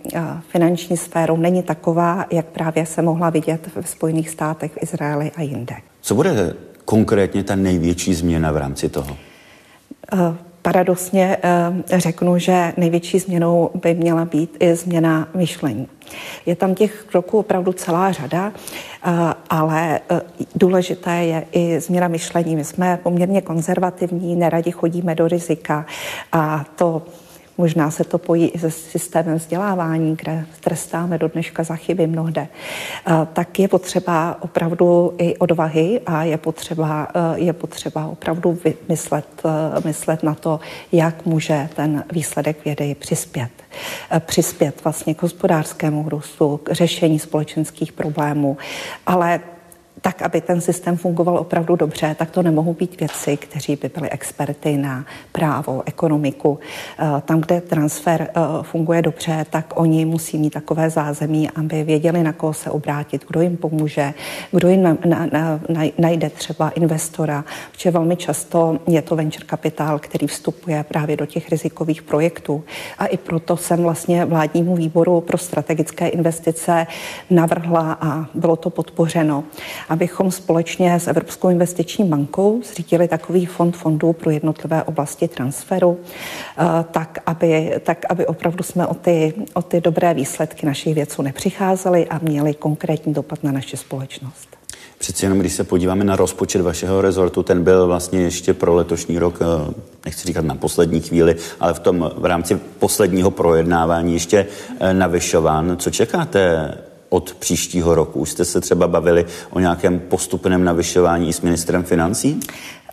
finanční 0.48 0.77
finanční 0.78 0.96
sférou 0.96 1.36
není 1.36 1.62
taková, 1.62 2.26
jak 2.30 2.46
právě 2.46 2.86
se 2.86 3.02
mohla 3.02 3.30
vidět 3.30 3.68
v 3.80 3.88
Spojených 3.88 4.30
státech, 4.30 4.72
v 4.72 4.82
Izraeli 4.82 5.30
a 5.36 5.42
jinde. 5.42 5.74
Co 6.00 6.14
bude 6.14 6.54
konkrétně 6.84 7.44
ta 7.44 7.56
největší 7.56 8.14
změna 8.14 8.52
v 8.52 8.56
rámci 8.56 8.88
toho? 8.88 9.16
Uh, 10.12 10.34
paradoxně 10.62 11.36
uh, 11.36 11.82
řeknu, 11.98 12.38
že 12.38 12.72
největší 12.76 13.18
změnou 13.18 13.70
by 13.82 13.94
měla 13.94 14.24
být 14.24 14.56
i 14.60 14.74
změna 14.74 15.28
myšlení. 15.34 15.88
Je 16.46 16.56
tam 16.56 16.74
těch 16.74 17.04
kroků 17.10 17.38
opravdu 17.38 17.72
celá 17.72 18.12
řada, 18.12 18.46
uh, 18.48 19.12
ale 19.50 20.00
důležité 20.54 21.24
je 21.24 21.44
i 21.52 21.80
změna 21.80 22.08
myšlení. 22.08 22.56
My 22.56 22.64
jsme 22.64 22.98
poměrně 23.02 23.40
konzervativní, 23.40 24.36
neradi 24.36 24.70
chodíme 24.70 25.14
do 25.14 25.28
rizika 25.28 25.86
a 26.32 26.64
to 26.76 27.02
Možná 27.60 27.90
se 27.90 28.04
to 28.04 28.18
pojí 28.18 28.48
i 28.48 28.58
se 28.58 28.70
systémem 28.70 29.36
vzdělávání, 29.36 30.16
kde 30.16 30.46
trestáme 30.60 31.18
do 31.18 31.28
dneška 31.28 31.62
za 31.62 31.76
chyby 31.76 32.06
mnohde. 32.06 32.48
Tak 33.32 33.58
je 33.58 33.68
potřeba 33.68 34.36
opravdu 34.40 35.14
i 35.18 35.36
odvahy 35.36 36.00
a 36.06 36.24
je 36.24 36.38
potřeba, 36.38 37.08
e, 37.14 37.40
je 37.40 37.52
potřeba 37.52 38.06
opravdu 38.06 38.58
myslet, 38.88 39.26
e, 39.44 39.86
myslet 39.88 40.22
na 40.22 40.34
to, 40.34 40.60
jak 40.92 41.26
může 41.26 41.68
ten 41.76 42.04
výsledek 42.12 42.64
vědy 42.64 42.96
přispět. 42.98 43.50
Přispět 44.18 44.84
vlastně 44.84 45.14
k 45.14 45.22
hospodářskému 45.22 46.08
růstu, 46.08 46.60
k 46.62 46.72
řešení 46.72 47.18
společenských 47.18 47.92
problémů, 47.92 48.56
ale 49.06 49.40
tak, 50.00 50.22
aby 50.22 50.40
ten 50.40 50.60
systém 50.60 50.96
fungoval 50.96 51.38
opravdu 51.38 51.76
dobře, 51.76 52.16
tak 52.18 52.30
to 52.30 52.42
nemohou 52.42 52.74
být 52.74 53.00
věci, 53.00 53.36
kteří 53.36 53.76
by 53.76 53.88
byli 53.88 54.10
experty 54.10 54.76
na 54.76 55.04
právo, 55.32 55.82
ekonomiku. 55.86 56.58
Eh, 56.98 57.22
tam, 57.24 57.40
kde 57.40 57.60
transfer 57.60 58.22
eh, 58.22 58.40
funguje 58.62 59.02
dobře, 59.02 59.46
tak 59.50 59.72
oni 59.74 60.04
musí 60.04 60.38
mít 60.38 60.52
takové 60.52 60.90
zázemí, 60.90 61.50
aby 61.50 61.84
věděli, 61.84 62.22
na 62.22 62.32
koho 62.32 62.52
se 62.52 62.70
obrátit, 62.70 63.24
kdo 63.28 63.40
jim 63.40 63.56
pomůže, 63.56 64.14
kdo 64.52 64.68
jim 64.68 64.82
na, 64.82 64.96
na, 65.04 65.26
na, 65.68 65.82
najde 65.98 66.30
třeba 66.30 66.70
investora, 66.70 67.44
protože 67.72 67.90
velmi 67.90 68.16
často 68.16 68.78
je 68.86 69.02
to 69.02 69.16
venture 69.16 69.46
kapitál, 69.46 69.98
který 69.98 70.26
vstupuje 70.26 70.84
právě 70.84 71.16
do 71.16 71.26
těch 71.26 71.48
rizikových 71.48 72.02
projektů. 72.02 72.64
A 72.98 73.06
i 73.06 73.16
proto 73.16 73.56
jsem 73.56 73.82
vlastně 73.82 74.24
vládnímu 74.24 74.76
výboru 74.76 75.20
pro 75.20 75.38
strategické 75.38 76.08
investice 76.08 76.86
navrhla 77.30 77.98
a 78.00 78.26
bylo 78.34 78.56
to 78.56 78.70
podpořeno 78.70 79.44
abychom 79.88 80.30
společně 80.30 80.94
s 80.94 81.08
Evropskou 81.08 81.48
investiční 81.48 82.04
bankou 82.04 82.60
zřídili 82.64 83.08
takový 83.08 83.46
fond 83.46 83.76
fondů 83.76 84.12
pro 84.12 84.30
jednotlivé 84.30 84.82
oblasti 84.82 85.28
transferu, 85.28 85.98
eh, 86.58 86.84
tak 86.90 87.18
aby, 87.26 87.80
tak 87.82 88.04
aby 88.08 88.26
opravdu 88.26 88.62
jsme 88.64 88.86
o 88.86 88.94
ty, 88.94 89.34
o 89.54 89.62
ty 89.62 89.80
dobré 89.80 90.14
výsledky 90.14 90.66
našich 90.66 90.94
věců 90.94 91.22
nepřicházeli 91.22 92.06
a 92.06 92.18
měli 92.22 92.54
konkrétní 92.54 93.14
dopad 93.14 93.44
na 93.44 93.52
naši 93.52 93.76
společnost. 93.76 94.48
Přeci 94.98 95.24
jenom, 95.24 95.38
když 95.38 95.52
se 95.52 95.64
podíváme 95.64 96.04
na 96.04 96.16
rozpočet 96.16 96.62
vašeho 96.62 97.00
rezortu, 97.00 97.42
ten 97.42 97.64
byl 97.64 97.86
vlastně 97.86 98.20
ještě 98.20 98.54
pro 98.54 98.74
letošní 98.74 99.18
rok, 99.18 99.38
eh, 99.40 99.74
nechci 100.04 100.26
říkat 100.26 100.44
na 100.44 100.54
poslední 100.54 101.00
chvíli, 101.00 101.36
ale 101.60 101.74
v 101.74 101.78
tom 101.78 102.10
v 102.16 102.24
rámci 102.24 102.56
posledního 102.78 103.30
projednávání 103.30 104.12
ještě 104.12 104.46
eh, 104.80 104.94
navyšován. 104.94 105.76
Co 105.78 105.90
čekáte 105.90 106.74
od 107.08 107.34
příštího 107.34 107.94
roku? 107.94 108.20
Už 108.20 108.30
jste 108.30 108.44
se 108.44 108.60
třeba 108.60 108.88
bavili 108.88 109.26
o 109.50 109.60
nějakém 109.60 109.98
postupném 109.98 110.64
navyšování 110.64 111.32
s 111.32 111.40
ministrem 111.40 111.82
financí? 111.82 112.40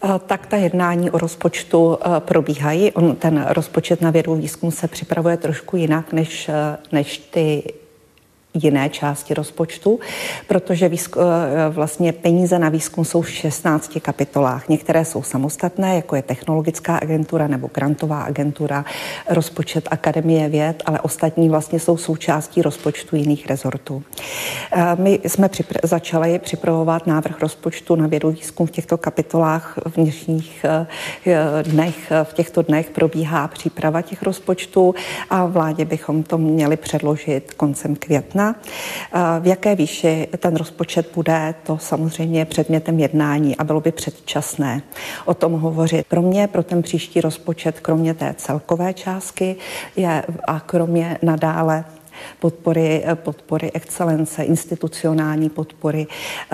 Eh, 0.03 0.19
tak 0.25 0.45
ta 0.45 0.57
jednání 0.57 1.11
o 1.11 1.17
rozpočtu 1.17 1.97
eh, 2.01 2.19
probíhají. 2.19 2.91
On, 2.91 3.15
ten 3.15 3.45
rozpočet 3.49 4.01
na 4.01 4.11
vědu 4.11 4.35
výzkum 4.35 4.71
se 4.71 4.87
připravuje 4.87 5.37
trošku 5.37 5.77
jinak 5.77 6.13
než, 6.13 6.49
eh, 6.49 6.77
než 6.91 7.17
ty 7.17 7.63
jiné 8.55 8.89
části 8.89 9.33
rozpočtu, 9.33 9.99
protože 10.47 10.89
výzku, 10.89 11.19
eh, 11.19 11.69
vlastně 11.69 12.13
peníze 12.13 12.59
na 12.59 12.69
výzkum 12.69 13.05
jsou 13.05 13.21
v 13.21 13.29
16 13.29 13.99
kapitolách. 13.99 14.69
Některé 14.69 15.05
jsou 15.05 15.23
samostatné, 15.23 15.95
jako 15.95 16.15
je 16.15 16.21
technologická 16.21 16.97
agentura 16.97 17.47
nebo 17.47 17.69
grantová 17.73 18.21
agentura, 18.21 18.85
rozpočet 19.29 19.87
Akademie 19.91 20.49
věd, 20.49 20.83
ale 20.85 21.01
ostatní 21.01 21.49
vlastně 21.49 21.79
jsou 21.79 21.97
součástí 21.97 22.61
rozpočtu 22.61 23.15
jiných 23.15 23.47
rezortů. 23.47 24.03
Eh, 24.71 24.95
my 24.99 25.19
jsme 25.23 25.47
připr- 25.47 25.79
začali 25.83 26.39
připravovat 26.39 27.07
návrh 27.07 27.41
rozpočtu 27.41 27.95
na 27.95 28.07
vědu 28.07 28.31
výzkum 28.31 28.67
v 28.67 28.71
těchto 28.71 28.97
kapitolách 28.97 29.77
v 29.85 29.95
dnešních 29.95 30.65
eh, 30.65 31.63
dnech. 31.63 32.11
V 32.23 32.33
těchto 32.33 32.61
dnech 32.61 32.89
probíhá 32.89 33.47
příprava 33.47 34.01
těch 34.01 34.23
rozpočtů 34.23 34.95
a 35.29 35.45
vládě 35.45 35.85
bychom 35.85 36.23
to 36.23 36.37
měli 36.37 36.77
předložit 36.77 37.53
koncem 37.53 37.95
května. 37.95 38.44
V 39.39 39.47
jaké 39.47 39.75
výši 39.75 40.27
ten 40.37 40.55
rozpočet 40.55 41.11
bude, 41.15 41.55
to 41.63 41.77
samozřejmě 41.77 42.39
je 42.39 42.45
předmětem 42.45 42.99
jednání 42.99 43.57
a 43.57 43.63
bylo 43.63 43.81
by 43.81 43.91
předčasné 43.91 44.81
o 45.25 45.33
tom 45.33 45.53
hovořit. 45.53 46.07
Pro 46.07 46.21
mě, 46.21 46.47
pro 46.47 46.63
ten 46.63 46.81
příští 46.81 47.21
rozpočet, 47.21 47.79
kromě 47.79 48.13
té 48.13 48.35
celkové 48.37 48.93
částky 48.93 49.55
je 49.95 50.23
a 50.47 50.59
kromě 50.59 51.17
nadále 51.21 51.85
podpory, 52.39 53.03
podpory 53.15 53.71
excelence, 53.71 54.43
institucionální 54.43 55.49
podpory, 55.49 56.07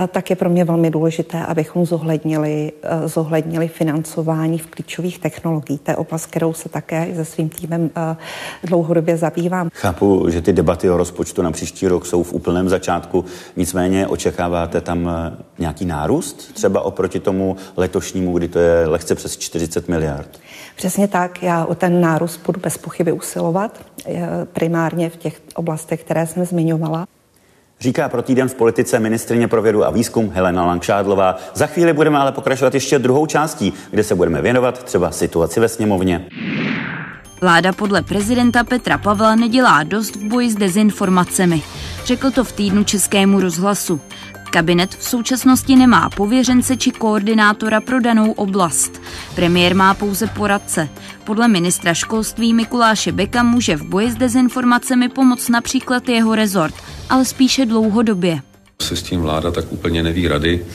tak 0.07 0.29
je 0.29 0.35
pro 0.35 0.49
mě 0.49 0.65
velmi 0.65 0.91
důležité, 0.91 1.45
abychom 1.45 1.85
zohlednili, 1.85 2.71
zohlednili 3.05 3.67
financování 3.67 4.57
v 4.57 4.67
klíčových 4.67 5.19
technologií. 5.19 5.77
To 5.77 5.91
je 5.91 5.95
oblast, 5.95 6.25
kterou 6.25 6.53
se 6.53 6.69
také 6.69 7.15
se 7.15 7.25
svým 7.25 7.49
týmem 7.49 7.89
eh, 7.95 8.15
dlouhodobě 8.63 9.17
zabývám. 9.17 9.69
Chápu, 9.73 10.29
že 10.29 10.41
ty 10.41 10.53
debaty 10.53 10.89
o 10.89 10.97
rozpočtu 10.97 11.41
na 11.41 11.51
příští 11.51 11.87
rok 11.87 12.05
jsou 12.05 12.23
v 12.23 12.33
úplném 12.33 12.69
začátku, 12.69 13.25
nicméně 13.55 14.07
očekáváte 14.07 14.81
tam 14.81 15.09
eh, 15.09 15.37
nějaký 15.59 15.85
nárůst, 15.85 16.53
třeba 16.53 16.81
oproti 16.81 17.19
tomu 17.19 17.55
letošnímu, 17.77 18.37
kdy 18.37 18.47
to 18.47 18.59
je 18.59 18.87
lehce 18.87 19.15
přes 19.15 19.37
40 19.37 19.87
miliard? 19.87 20.39
Přesně 20.75 21.07
tak, 21.07 21.43
já 21.43 21.65
o 21.65 21.75
ten 21.75 22.01
nárůst 22.01 22.41
budu 22.45 22.59
bez 22.59 22.77
pochyby 22.77 23.11
usilovat, 23.11 23.79
eh, 24.05 24.29
primárně 24.53 25.09
v 25.09 25.15
těch 25.15 25.41
oblastech, 25.55 26.03
které 26.03 26.27
jsem 26.27 26.45
zmiňovala. 26.45 27.07
Říká 27.79 28.09
pro 28.09 28.21
týden 28.21 28.49
v 28.49 28.55
politice 28.55 28.99
ministrině 28.99 29.47
pro 29.47 29.61
vědu 29.61 29.85
a 29.85 29.89
výzkum 29.89 30.31
Helena 30.33 30.65
Langšádlová. 30.65 31.37
Za 31.53 31.67
chvíli 31.67 31.93
budeme 31.93 32.17
ale 32.17 32.31
pokračovat 32.31 32.73
ještě 32.73 32.99
druhou 32.99 33.25
částí, 33.25 33.73
kde 33.91 34.03
se 34.03 34.15
budeme 34.15 34.41
věnovat 34.41 34.83
třeba 34.83 35.11
situaci 35.11 35.59
ve 35.59 35.67
sněmovně. 35.67 36.25
Vláda 37.41 37.73
podle 37.73 38.01
prezidenta 38.01 38.63
Petra 38.63 38.97
Pavla 38.97 39.35
nedělá 39.35 39.83
dost 39.83 40.15
v 40.15 40.23
boji 40.23 40.51
s 40.51 40.55
dezinformacemi. 40.55 41.61
Řekl 42.05 42.31
to 42.31 42.43
v 42.43 42.51
týdnu 42.51 42.83
Českému 42.83 43.39
rozhlasu. 43.39 44.01
Kabinet 44.51 44.95
v 44.95 45.03
současnosti 45.03 45.75
nemá 45.75 46.09
pověřence 46.09 46.77
či 46.77 46.91
koordinátora 46.91 47.81
pro 47.81 47.99
danou 47.99 48.31
oblast. 48.31 49.01
Premiér 49.35 49.75
má 49.75 49.93
pouze 49.93 50.27
poradce. 50.27 50.89
Podle 51.23 51.47
ministra 51.47 51.93
školství 51.93 52.53
Mikuláše 52.53 53.11
Beka 53.11 53.43
může 53.43 53.75
v 53.75 53.83
boji 53.83 54.11
s 54.11 54.15
dezinformacemi 54.15 55.09
pomoct 55.09 55.49
například 55.49 56.09
jeho 56.09 56.35
rezort, 56.35 56.75
ale 57.09 57.25
spíše 57.25 57.65
dlouhodobě. 57.65 58.39
Se 58.81 58.95
s 58.95 59.03
tím 59.03 59.21
vláda 59.21 59.51
tak 59.51 59.71
úplně 59.71 60.03
neví 60.03 60.27
rady, 60.27 60.65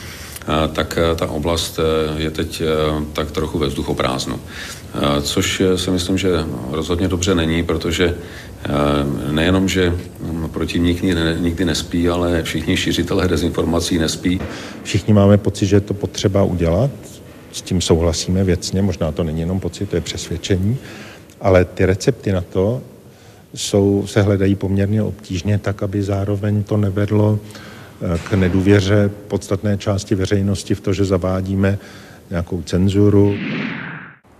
tak 0.73 0.99
ta 1.15 1.27
oblast 1.27 1.79
e, 1.79 2.21
je 2.21 2.31
teď 2.31 2.61
e, 2.61 2.65
tak 3.13 3.31
trochu 3.31 3.59
ve 3.59 3.67
vzduchoprázdnu. 3.67 4.39
Což 5.21 5.61
si 5.75 5.91
myslím, 5.91 6.17
že 6.17 6.29
rozhodně 6.71 7.07
dobře 7.07 7.35
není, 7.35 7.63
protože 7.63 8.17
nejenom, 9.31 9.69
že 9.69 9.97
protivník 10.49 11.01
nikdy 11.39 11.65
nespí, 11.65 12.09
ale 12.09 12.43
všichni 12.43 12.77
šířitelé 12.77 13.27
dezinformací 13.27 13.97
nespí. 13.97 14.39
Všichni 14.83 15.13
máme 15.13 15.37
pocit, 15.37 15.65
že 15.65 15.75
je 15.75 15.81
to 15.81 15.93
potřeba 15.93 16.43
udělat, 16.43 16.91
s 17.51 17.61
tím 17.61 17.81
souhlasíme 17.81 18.43
věcně, 18.43 18.81
možná 18.81 19.11
to 19.11 19.23
není 19.23 19.39
jenom 19.39 19.59
pocit, 19.59 19.89
to 19.89 19.95
je 19.95 20.01
přesvědčení, 20.01 20.77
ale 21.41 21.65
ty 21.65 21.85
recepty 21.85 22.31
na 22.31 22.41
to 22.41 22.81
jsou, 23.53 24.03
se 24.07 24.21
hledají 24.21 24.55
poměrně 24.55 25.03
obtížně, 25.03 25.57
tak 25.57 25.83
aby 25.83 26.03
zároveň 26.03 26.63
to 26.63 26.77
nevedlo 26.77 27.39
eh, 27.39 28.17
k 28.29 28.33
nedůvěře 28.33 29.11
podstatné 29.27 29.77
části 29.77 30.15
veřejnosti 30.15 30.75
v 30.75 30.81
to, 30.81 30.93
že 30.93 31.05
zavádíme 31.05 31.77
nějakou 32.29 32.61
cenzuru. 32.61 33.35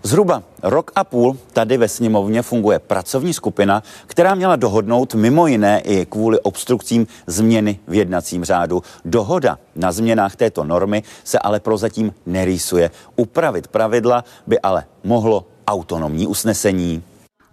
Zhruba 0.08 0.44
rok 0.64 0.92
a 0.96 1.04
půl 1.04 1.38
tady 1.54 1.78
ve 1.78 1.88
sněmovně 1.88 2.42
funguje 2.42 2.80
pracovní 2.80 3.34
skupina, 3.34 3.84
která 4.06 4.36
měla 4.36 4.56
dohodnout 4.56 5.16
mimo 5.16 5.48
jiné 5.48 5.80
i 5.80 6.06
kvůli 6.06 6.40
obstrukcím 6.40 7.08
změny 7.28 7.80
v 7.88 7.94
jednacím 7.94 8.44
řádu. 8.44 8.84
Dohoda 9.06 9.60
na 9.76 9.92
změnách 9.92 10.36
této 10.36 10.64
normy 10.64 11.04
se 11.24 11.40
ale 11.40 11.60
prozatím 11.60 12.14
nerýsuje. 12.26 12.92
Upravit 13.16 13.68
pravidla 13.68 14.24
by 14.48 14.60
ale 14.60 14.84
mohlo 15.04 15.46
autonomní 15.68 16.28
usnesení. 16.28 17.04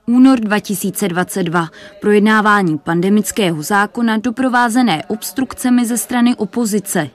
Únor 0.07 0.41
2022. 0.41 1.69
Projednávání 2.01 2.79
pandemického 2.79 3.63
zákona 3.63 4.17
doprovázené 4.17 5.05
obstrukcemi 5.09 5.87
ze 5.87 5.99
strany 5.99 6.35
opozice. 6.37 7.11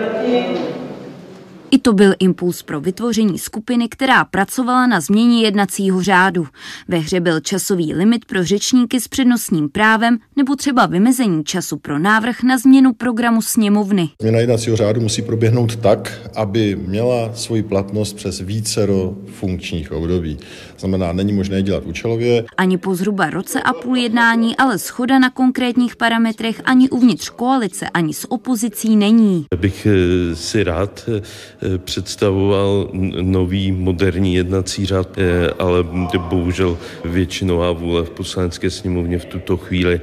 I 1.71 1.79
to 1.79 1.93
byl 1.93 2.13
impuls 2.19 2.63
pro 2.63 2.81
vytvoření 2.81 3.39
skupiny, 3.39 3.89
která 3.89 4.25
pracovala 4.25 4.87
na 4.87 5.01
změně 5.01 5.41
jednacího 5.41 6.03
řádu. 6.03 6.47
Ve 6.87 6.97
hře 6.97 7.19
byl 7.19 7.39
časový 7.39 7.93
limit 7.93 8.25
pro 8.25 8.43
řečníky 8.43 9.01
s 9.01 9.07
přednostním 9.07 9.69
právem 9.69 10.17
nebo 10.35 10.55
třeba 10.55 10.85
vymezení 10.85 11.43
času 11.43 11.77
pro 11.77 11.99
návrh 11.99 12.43
na 12.43 12.57
změnu 12.57 12.93
programu 12.93 13.41
sněmovny. 13.41 14.09
Změna 14.21 14.39
jednacího 14.39 14.75
řádu 14.75 15.01
musí 15.01 15.21
proběhnout 15.21 15.75
tak, 15.75 16.29
aby 16.35 16.75
měla 16.75 17.33
svoji 17.33 17.63
platnost 17.63 18.13
přes 18.13 18.39
vícero 18.39 19.15
funkčních 19.27 19.91
období. 19.91 20.37
Znamená, 20.77 21.13
není 21.13 21.33
možné 21.33 21.61
dělat 21.61 21.83
účelově. 21.85 22.45
Ani 22.57 22.77
po 22.77 22.95
zhruba 22.95 23.29
roce 23.29 23.61
a 23.61 23.73
půl 23.73 23.97
jednání, 23.97 24.57
ale 24.57 24.79
schoda 24.79 25.19
na 25.19 25.29
konkrétních 25.29 25.95
parametrech 25.95 26.61
ani 26.65 26.89
uvnitř 26.89 27.29
koalice, 27.29 27.89
ani 27.89 28.13
s 28.13 28.31
opozicí 28.31 28.95
není. 28.95 29.45
Bych 29.57 29.87
eh, 29.89 30.35
si 30.35 30.63
rád 30.63 31.09
eh, 31.17 31.21
představoval 31.77 32.89
nový 33.21 33.71
moderní 33.71 34.35
jednací 34.35 34.85
řád, 34.85 35.17
eh, 35.17 35.49
ale 35.59 35.83
bohužel 36.17 36.77
většinová 37.05 37.71
vůle 37.71 38.03
v 38.03 38.09
poslanecké 38.09 38.69
sněmovně 38.69 39.19
v 39.19 39.25
tuto 39.25 39.57
chvíli, 39.57 40.01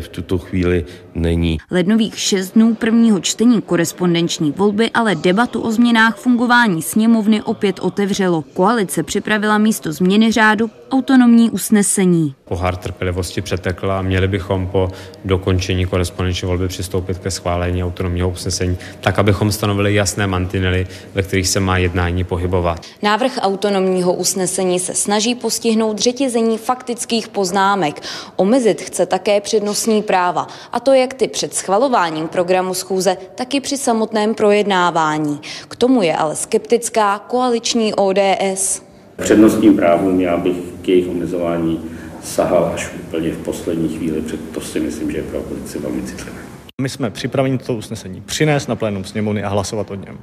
v 0.00 0.08
tuto 0.08 0.38
chvíli 0.38 0.84
není. 1.14 1.58
Lednových 1.70 2.18
šest 2.18 2.50
dnů 2.50 2.74
prvního 2.74 3.20
čtení 3.20 3.62
korespondenční 3.62 4.50
volby 4.50 4.90
ale 4.90 5.14
debatu 5.14 5.60
o 5.60 5.70
změnách 5.70 6.16
fungování 6.16 6.82
sněmovny 6.82 7.42
opět 7.42 7.80
otevřelo. 7.80 8.42
Koalice 8.42 9.02
připravila 9.02 9.58
místo 9.58 9.92
změny 9.92 10.32
řádu 10.32 10.70
autonomní 10.90 11.50
usnesení. 11.50 12.34
Pohár 12.52 12.76
trpělivosti 12.76 13.40
přetekla 13.40 13.98
a 13.98 14.02
měli 14.02 14.28
bychom 14.28 14.66
po 14.66 14.90
dokončení 15.24 15.86
korespondenční 15.86 16.48
volby 16.48 16.68
přistoupit 16.68 17.18
ke 17.18 17.30
schválení 17.30 17.84
autonomního 17.84 18.28
usnesení, 18.28 18.78
tak 19.00 19.18
abychom 19.18 19.52
stanovili 19.52 19.94
jasné 19.94 20.26
mantinely, 20.26 20.86
ve 21.14 21.22
kterých 21.22 21.48
se 21.48 21.60
má 21.60 21.78
jednání 21.78 22.24
pohybovat. 22.24 22.80
Návrh 23.02 23.38
autonomního 23.40 24.12
usnesení 24.12 24.78
se 24.80 24.94
snaží 24.94 25.34
postihnout 25.34 25.98
řetězení 25.98 26.58
faktických 26.58 27.28
poznámek. 27.28 28.00
Omezit 28.36 28.82
chce 28.82 29.06
také 29.06 29.40
přednostní 29.40 30.02
práva, 30.02 30.46
a 30.72 30.80
to 30.80 30.92
jak 30.92 31.14
ty 31.14 31.28
před 31.28 31.54
schvalováním 31.54 32.28
programu 32.28 32.74
schůze, 32.74 33.16
tak 33.34 33.54
i 33.54 33.60
při 33.60 33.76
samotném 33.76 34.34
projednávání. 34.34 35.40
K 35.68 35.76
tomu 35.76 36.02
je 36.02 36.16
ale 36.16 36.36
skeptická 36.36 37.18
koaliční 37.18 37.94
ODS. 37.94 38.82
Přednostním 39.22 39.76
právům 39.76 40.20
já 40.20 40.36
bych 40.36 40.56
k 40.82 40.88
jejich 40.88 41.08
omezování 41.08 41.80
sahal 42.22 42.70
až 42.74 42.90
úplně 42.94 43.30
v 43.30 43.38
poslední 43.38 43.96
chvíli, 43.96 44.22
to 44.54 44.60
si 44.60 44.80
myslím, 44.80 45.10
že 45.10 45.16
je 45.16 45.22
pro 45.22 45.38
opozici 45.38 45.78
velmi 45.78 46.02
citlivé. 46.02 46.38
My 46.82 46.88
jsme 46.88 47.10
připraveni 47.10 47.58
to 47.58 47.74
usnesení 47.74 48.20
přinést 48.20 48.68
na 48.68 48.76
plénum 48.76 49.04
sněmovny 49.04 49.44
a 49.44 49.48
hlasovat 49.48 49.90
o 49.90 49.94
něm. 49.94 50.18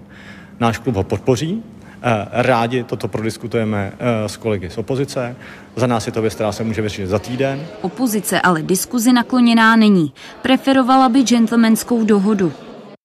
Náš 0.60 0.77
klub 0.77 0.96
ho 0.96 1.03
podpoří, 1.03 1.63
eh, 2.01 2.27
Rádi 2.32 2.84
toto 2.84 3.08
prodiskutujeme 3.08 3.94
eh, 4.00 4.29
s 4.29 4.38
kolegy 4.38 4.70
z 4.70 4.77
opozice. 4.77 5.36
Za 5.75 5.88
nás 5.88 6.06
je 6.06 6.12
to 6.12 6.22
věc, 6.22 6.36
která 6.36 6.51
se 6.51 6.63
může 6.63 6.82
vyřešit 6.82 7.08
za 7.08 7.20
týden. 7.20 7.68
Opozice 7.82 8.41
ale 8.41 8.62
diskuzi 8.62 9.13
nakloněná 9.13 9.75
není. 9.75 10.13
Preferovala 10.41 11.10
by 11.10 11.24
gentlemanskou 11.24 12.03
dohodu. 12.03 12.53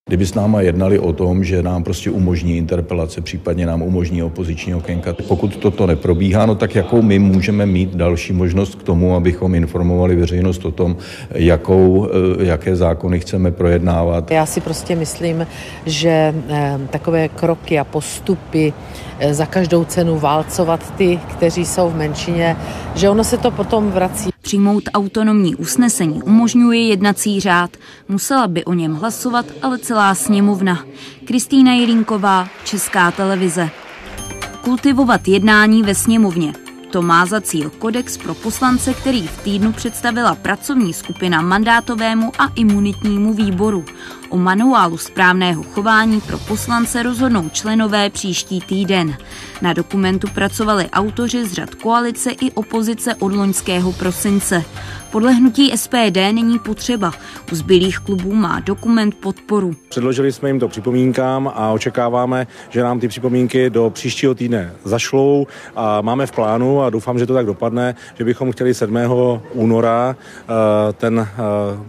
Kdyby 0.08 0.26
s 0.26 0.34
náma 0.34 0.60
jednali 0.60 0.98
o 0.98 1.12
tom, 1.12 1.44
že 1.44 1.62
nám 1.62 1.84
prostě 1.84 2.10
umožní 2.10 2.56
interpelace, 2.56 3.20
případně 3.20 3.66
nám 3.66 3.82
umožní 3.82 4.22
opoziční 4.22 4.74
okénka, 4.74 5.14
pokud 5.28 5.56
toto 5.56 5.86
neprobíhá, 5.86 6.46
no 6.46 6.54
tak 6.54 6.74
jakou 6.74 7.02
my 7.02 7.18
můžeme 7.18 7.66
mít 7.66 7.94
další 7.94 8.32
možnost 8.32 8.74
k 8.74 8.82
tomu, 8.82 9.14
abychom 9.16 9.54
informovali 9.54 10.16
veřejnost 10.16 10.64
o 10.64 10.70
tom, 10.70 10.96
jakou, 11.34 12.08
eh, 12.40 12.44
jaké 12.44 12.76
zákony 12.76 13.20
chceme 13.20 13.50
projednávat. 13.50 14.30
Já 14.30 14.46
si 14.46 14.60
prostě 14.60 14.96
myslím, 14.96 15.46
že 15.86 16.34
eh, 16.48 16.78
takové 16.90 17.28
kroky 17.28 17.78
a 17.78 17.84
postupy 17.84 18.72
za 19.30 19.46
každou 19.46 19.84
cenu 19.84 20.18
válcovat 20.18 20.94
ty, 20.96 21.20
kteří 21.30 21.64
jsou 21.66 21.90
v 21.90 21.96
menšině, 21.96 22.56
že 22.94 23.10
ono 23.10 23.24
se 23.24 23.38
to 23.38 23.50
potom 23.50 23.90
vrací. 23.90 24.30
Přijmout 24.40 24.82
autonomní 24.94 25.54
usnesení 25.54 26.22
umožňuje 26.22 26.88
jednací 26.88 27.40
řád. 27.40 27.70
Musela 28.08 28.48
by 28.48 28.64
o 28.64 28.72
něm 28.74 28.94
hlasovat 28.94 29.46
ale 29.62 29.78
celá 29.78 30.14
sněmovna. 30.14 30.84
Kristýna 31.24 31.72
Jirinková, 31.72 32.48
Česká 32.64 33.10
televize. 33.10 33.70
Kultivovat 34.60 35.28
jednání 35.28 35.82
ve 35.82 35.94
sněmovně. 35.94 36.63
To 36.94 37.02
má 37.02 37.26
za 37.26 37.40
cíl 37.40 37.70
kodex 37.70 38.18
pro 38.18 38.34
poslance, 38.34 38.94
který 38.94 39.26
v 39.26 39.42
týdnu 39.42 39.72
představila 39.72 40.34
pracovní 40.34 40.92
skupina 40.92 41.42
mandátovému 41.42 42.32
a 42.38 42.52
imunitnímu 42.54 43.34
výboru. 43.34 43.84
O 44.28 44.36
manuálu 44.36 44.98
správného 44.98 45.62
chování 45.62 46.20
pro 46.20 46.38
poslance 46.38 47.02
rozhodnou 47.02 47.48
členové 47.48 48.10
příští 48.10 48.60
týden. 48.60 49.16
Na 49.62 49.72
dokumentu 49.72 50.28
pracovali 50.34 50.90
autoři 50.90 51.44
z 51.44 51.52
řad 51.52 51.74
koalice 51.74 52.30
i 52.30 52.50
opozice 52.50 53.14
od 53.14 53.32
loňského 53.32 53.92
prosince. 53.92 54.64
Podle 55.14 55.32
hnutí 55.32 55.72
SPD 55.76 56.16
není 56.32 56.58
potřeba. 56.58 57.12
U 57.52 57.54
zbylých 57.54 57.98
klubů 57.98 58.34
má 58.34 58.60
dokument 58.60 59.14
podporu. 59.14 59.74
Předložili 59.88 60.32
jsme 60.32 60.48
jim 60.48 60.60
to 60.60 60.68
připomínkám 60.68 61.52
a 61.54 61.70
očekáváme, 61.70 62.46
že 62.68 62.82
nám 62.82 63.00
ty 63.00 63.08
připomínky 63.08 63.70
do 63.70 63.90
příštího 63.90 64.34
týdne 64.34 64.72
zašlou 64.84 65.46
a 65.76 66.00
máme 66.00 66.26
v 66.26 66.32
plánu 66.32 66.82
a 66.82 66.90
doufám, 66.90 67.18
že 67.18 67.26
to 67.26 67.34
tak 67.34 67.46
dopadne, 67.46 67.94
že 68.18 68.24
bychom 68.24 68.52
chtěli 68.52 68.74
7. 68.74 68.96
února 69.52 70.16
eh, 70.18 70.92
ten 70.92 71.18
eh, 71.18 71.42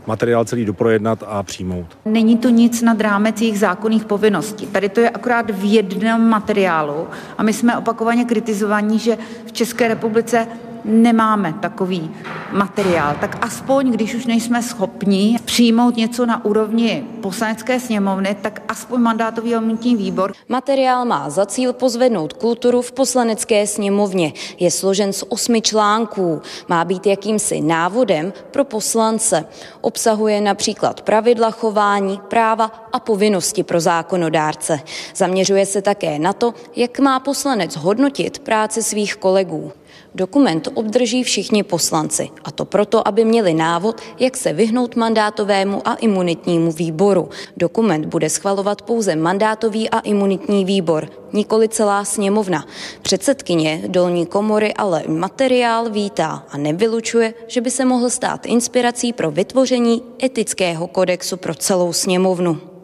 materiál 0.08 0.46
celý 0.46 0.66
doprojednat 0.66 1.24
a 1.28 1.44
přijmout. 1.44 1.98
Není 2.06 2.38
to 2.38 2.50
nic 2.50 2.82
nad 2.82 3.02
rámec 3.02 3.42
jejich 3.42 3.60
zákonných 3.60 4.06
povinností. 4.06 4.68
Tady 4.68 4.90
to 4.90 5.00
je 5.00 5.10
akorát 5.10 5.52
v 5.52 5.74
jednom 5.74 6.30
materiálu 6.30 7.08
a 7.38 7.44
my 7.44 7.54
jsme 7.54 7.78
opakovaně 7.78 8.26
kritizovaní, 8.26 9.00
že 9.00 9.18
v 9.46 9.52
České 9.52 9.88
republice 9.88 10.48
nemáme 10.86 11.54
takový 11.54 12.12
materiál, 12.52 13.16
tak 13.20 13.38
aspoň, 13.42 13.92
když 13.92 14.16
už 14.16 14.26
nejsme 14.26 14.64
schopni 14.64 15.38
přijmout 15.46 15.96
něco 15.96 16.26
na 16.26 16.46
úrovni 16.46 17.04
poslanecké 17.22 17.80
sněmovny, 17.80 18.38
tak 18.42 18.62
aspoň 18.68 19.02
mandátový 19.02 19.56
a 19.56 19.62
výbor. 19.98 20.34
Materiál 20.50 21.06
má 21.06 21.30
za 21.30 21.46
cíl 21.46 21.74
pozvednout 21.74 22.34
kulturu 22.34 22.82
v 22.82 22.92
poslanecké 22.92 23.68
sněmovně. 23.68 24.34
Je 24.60 24.72
složen 24.72 25.14
z 25.14 25.24
osmi 25.30 25.62
článků. 25.62 26.42
Má 26.68 26.86
být 26.86 27.06
jakýmsi 27.06 27.62
návodem 27.62 28.34
pro 28.52 28.64
poslance. 28.64 29.46
Obsahuje 29.82 30.42
například 30.42 31.02
pravidla 31.02 31.52
chování, 31.52 32.20
práva 32.28 32.72
a 32.94 33.00
povinnosti 33.00 33.64
pro 33.64 33.80
zákonodárce. 33.80 34.80
Zaměřuje 35.16 35.66
se 35.66 35.82
také 35.82 36.20
na 36.20 36.34
to, 36.34 36.54
jak 36.76 37.00
má 37.00 37.20
poslanec 37.20 37.76
hodnotit 37.76 38.40
práci 38.40 38.84
svých 38.84 39.16
kolegů. 39.16 39.72
Dokument 40.16 40.68
obdrží 40.74 41.24
všichni 41.24 41.64
poslanci, 41.64 42.30
a 42.44 42.52
to 42.52 42.66
proto, 42.66 43.08
aby 43.08 43.26
měli 43.26 43.54
návod, 43.54 44.02
jak 44.20 44.38
se 44.38 44.54
vyhnout 44.54 44.96
mandátovému 44.96 45.88
a 45.88 45.94
imunitnímu 45.94 46.72
výboru. 46.72 47.30
Dokument 47.58 48.06
bude 48.06 48.30
schvalovat 48.30 48.82
pouze 48.82 49.16
mandátový 49.16 49.90
a 49.90 50.00
imunitní 50.00 50.66
výbor, 50.66 51.10
nikoli 51.34 51.70
celá 51.70 52.06
sněmovna. 52.06 52.66
Předsedkyně 53.02 53.82
dolní 53.88 54.26
komory 54.26 54.74
ale 54.74 55.04
materiál 55.08 55.90
vítá 55.90 56.46
a 56.50 56.58
nevylučuje, 56.58 57.34
že 57.48 57.62
by 57.62 57.72
se 57.72 57.86
mohl 57.86 58.10
stát 58.10 58.46
inspirací 58.46 59.14
pro 59.14 59.32
vytvoření 59.32 60.04
etického 60.24 60.88
kodexu 60.88 61.38
pro 61.38 61.56
celou 61.56 61.94
sněmovnu. 61.94 62.75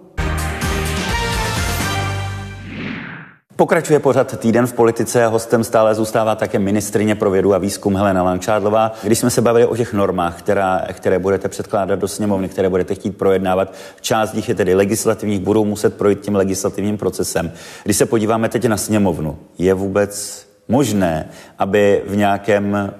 Pokračuje 3.62 4.00
pořad 4.00 4.40
Týden 4.40 4.68
v 4.68 4.74
politice 4.74 5.26
a 5.26 5.28
hostem 5.28 5.64
stále 5.64 5.96
zůstává 5.96 6.36
také 6.36 6.60
ministrině 6.60 7.16
pro 7.16 7.32
vědu 7.32 7.54
a 7.54 7.58
výzkum 7.58 7.96
Helena 7.96 8.24
Langšádlová. 8.24 8.94
Když 9.04 9.20
jsme 9.20 9.30
se 9.30 9.42
bavili 9.42 9.66
o 9.66 9.78
těch 9.78 9.94
normách, 9.94 10.40
která, 10.40 10.86
které 10.94 11.20
budete 11.20 11.50
předkládat 11.50 12.00
do 12.00 12.08
sněmovny, 12.08 12.50
které 12.50 12.70
budete 12.70 12.96
chtít 12.96 13.18
projednávat, 13.18 13.74
část 14.02 14.34
nich 14.34 14.50
je 14.50 14.56
tedy 14.56 14.76
legislativních, 14.76 15.40
budou 15.40 15.66
muset 15.66 15.98
projít 15.98 16.20
tím 16.20 16.36
legislativním 16.36 16.98
procesem. 16.98 17.52
Když 17.84 17.98
se 17.98 18.06
podíváme 18.06 18.50
teď 18.50 18.66
na 18.66 18.78
sněmovnu, 18.78 19.38
je 19.58 19.74
vůbec 19.74 20.46
možné, 20.68 21.30
aby 21.60 22.04
v 22.08 22.16
nějakém 22.16 22.94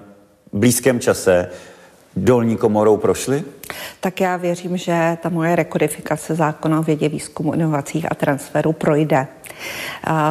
blízkém 0.54 1.00
čase 1.00 1.48
dolní 2.16 2.58
komorou 2.58 2.98
prošly? 2.98 3.44
Tak 4.00 4.22
já 4.22 4.38
věřím, 4.38 4.78
že 4.78 5.18
ta 5.22 5.30
moje 5.30 5.56
rekodifikace 5.56 6.36
zákona 6.36 6.80
o 6.80 6.84
vědě, 6.84 7.10
výzkumu, 7.10 7.54
inovacích 7.54 8.12
a 8.12 8.16
transferu 8.16 8.74
projde 8.74 9.28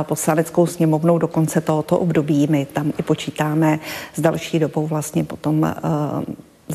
poslaneckou 0.03 0.67
sněmovnou 0.67 1.19
do 1.19 1.29
konce 1.29 1.61
tohoto 1.61 1.99
období. 1.99 2.47
My 2.51 2.67
tam 2.67 2.93
i 2.99 3.03
počítáme 3.03 3.79
s 4.15 4.21
další 4.21 4.59
dobou 4.59 4.87
vlastně 4.87 5.25
potom 5.25 5.65
eh, 5.65 5.75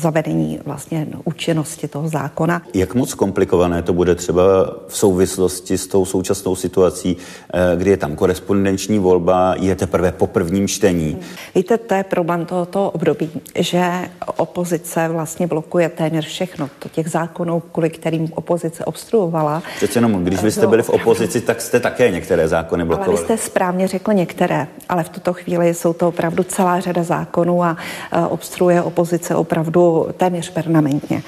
zavedení 0.00 0.60
vlastně 0.64 1.06
účinnosti 1.24 1.88
toho 1.88 2.08
zákona. 2.08 2.62
Jak 2.74 2.94
moc 2.94 3.14
komplikované 3.14 3.82
to 3.82 3.92
bude 3.92 4.14
třeba 4.14 4.42
v 4.88 4.96
souvislosti 4.96 5.78
s 5.78 5.86
tou 5.86 6.04
současnou 6.04 6.56
situací, 6.56 7.16
eh, 7.16 7.76
kdy 7.76 7.90
je 7.90 7.96
tam 7.96 8.16
korespondenční 8.16 8.98
volba, 8.98 9.54
je 9.58 9.74
teprve 9.74 10.12
po 10.12 10.26
prvním 10.26 10.68
čtení? 10.68 11.18
Víte, 11.54 11.78
to 11.78 11.94
je 11.94 12.04
problém 12.04 12.46
tohoto 12.46 12.90
období, 12.90 13.30
že 13.58 13.90
opozice 14.36 15.08
vlastně 15.08 15.46
blokuje 15.46 15.88
téměř 15.88 16.26
všechno. 16.26 16.70
To 16.78 16.88
těch 16.88 17.08
zákonů, 17.08 17.62
kvůli 17.72 17.90
kterým 17.90 18.28
opozice 18.34 18.84
obstruovala. 18.84 19.62
Přece 19.76 19.98
jenom, 19.98 20.24
když 20.24 20.42
vy 20.42 20.52
jste 20.52 20.66
byli 20.66 20.82
v 20.82 20.90
opozici, 20.90 21.40
tak 21.40 21.60
jste 21.60 21.80
také 21.80 22.10
některé 22.10 22.48
zákony 22.48 22.84
blokovali. 22.84 23.12
Ale 23.12 23.20
vy 23.20 23.24
jste 23.24 23.36
správně 23.36 23.88
řekl 23.88 24.12
některé, 24.12 24.66
ale 24.88 25.04
v 25.04 25.08
tuto 25.08 25.32
chvíli 25.32 25.74
jsou 25.74 25.92
to 25.92 26.08
opravdu 26.08 26.42
celá 26.42 26.80
řada 26.80 27.02
zákonů 27.02 27.64
a 27.64 27.76
eh, 28.12 28.26
obstruuje 28.26 28.82
opozice 28.82 29.34
opravdu 29.34 29.85
téměř 30.16 30.50
permanentně. 30.50 31.22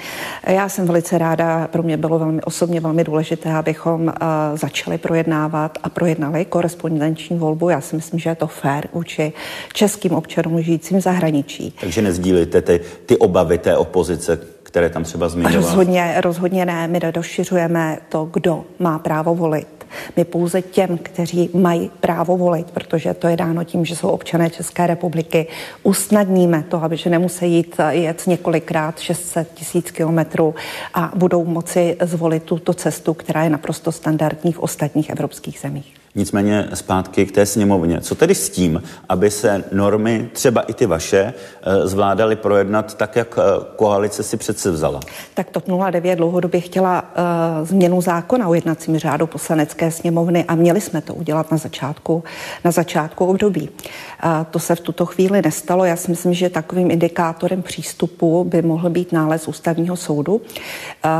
Já 0.47 0.69
jsem 0.69 0.87
velice 0.87 1.17
ráda, 1.17 1.67
pro 1.67 1.83
mě 1.83 1.97
bylo 1.97 2.19
velmi 2.19 2.41
osobně 2.41 2.79
velmi 2.79 3.03
důležité, 3.03 3.53
abychom 3.53 4.01
uh, 4.01 4.11
začali 4.53 4.97
projednávat 4.97 5.77
a 5.83 5.89
projednali 5.89 6.45
korespondenční 6.45 7.37
volbu. 7.37 7.69
Já 7.69 7.81
si 7.81 7.95
myslím, 7.95 8.19
že 8.19 8.29
je 8.29 8.35
to 8.35 8.47
fér 8.47 8.87
vůči 8.93 9.33
českým 9.73 10.11
občanům 10.11 10.61
žijícím 10.61 10.97
v 10.97 11.01
zahraničí. 11.01 11.73
Takže 11.81 12.01
nezdílíte 12.01 12.61
ty, 12.61 12.81
ty 13.05 13.17
obavy 13.17 13.57
té 13.57 13.77
opozice, 13.77 14.39
které 14.69 14.89
tam 14.89 15.03
třeba 15.03 15.29
zmiňoval? 15.29 15.61
Rozhodně, 15.61 16.13
rozhodně 16.17 16.65
ne. 16.65 16.87
My 16.87 16.99
rozšiřujeme 16.99 17.97
to, 18.09 18.29
kdo 18.33 18.65
má 18.79 18.99
právo 18.99 19.35
volit. 19.35 19.85
My 20.17 20.25
pouze 20.25 20.61
těm, 20.61 20.97
kteří 20.97 21.49
mají 21.53 21.91
právo 21.99 22.37
volit, 22.37 22.71
protože 22.71 23.13
to 23.13 23.27
je 23.27 23.37
dáno 23.37 23.63
tím, 23.63 23.85
že 23.85 23.95
jsou 23.95 24.09
občané 24.09 24.49
České 24.49 24.87
republiky, 24.87 25.47
usnadníme 25.83 26.63
to, 26.63 26.83
aby 26.83 26.97
že 26.97 27.09
nemusí 27.09 27.51
jít 27.53 27.75
jet 27.89 28.27
několikrát 28.27 28.99
600 28.99 29.53
tisíc 29.53 29.91
kilometrů 29.91 30.55
a 30.93 31.11
budou 31.15 31.45
moci 31.45 31.97
zvolit 32.01 32.43
tuto 32.43 32.73
cestu, 32.73 33.13
která 33.13 33.43
je 33.43 33.49
naprosto 33.49 33.91
standardní 33.91 34.53
v 34.53 34.59
ostatních 34.59 35.09
evropských 35.09 35.59
zemích. 35.59 35.98
Nicméně 36.19 36.69
zpátky 36.73 37.25
k 37.25 37.31
té 37.31 37.45
sněmovně. 37.45 38.01
Co 38.01 38.15
tedy 38.15 38.35
s 38.35 38.49
tím, 38.49 38.83
aby 39.09 39.31
se 39.31 39.63
normy, 39.71 40.29
třeba 40.33 40.61
i 40.61 40.73
ty 40.73 40.85
vaše, 40.85 41.33
eh, 41.61 41.87
zvládaly 41.87 42.35
projednat 42.35 42.93
tak, 42.93 43.15
jak 43.15 43.39
eh, 43.39 43.65
koalice 43.75 44.23
si 44.23 44.37
přece 44.37 44.71
vzala? 44.71 44.99
Tak 45.33 45.49
TOP 45.49 45.63
09 45.91 46.15
dlouhodobě 46.15 46.61
chtěla 46.61 47.01
uh, 47.01 47.67
změnu 47.67 48.01
zákona 48.01 48.47
o 48.47 48.53
jednacím 48.53 48.99
řádu 48.99 49.27
poslanecké 49.27 49.91
sněmovny 49.91 50.45
a 50.47 50.55
měli 50.55 50.81
jsme 50.81 51.01
to 51.01 51.13
udělat 51.13 51.51
na 51.51 51.57
začátku, 51.57 52.23
na 52.65 52.71
začátku 52.71 53.25
období. 53.25 53.69
Uh, 53.69 54.31
to 54.51 54.59
se 54.59 54.75
v 54.75 54.79
tuto 54.79 55.05
chvíli 55.05 55.41
nestalo. 55.41 55.85
Já 55.85 55.95
si 55.95 56.11
myslím, 56.11 56.33
že 56.33 56.49
takovým 56.49 56.91
indikátorem 56.91 57.61
přístupu 57.61 58.43
by 58.43 58.61
mohl 58.61 58.89
být 58.89 59.11
nález 59.11 59.47
ústavního 59.47 59.95
soudu, 59.95 60.35
uh, 60.35 60.41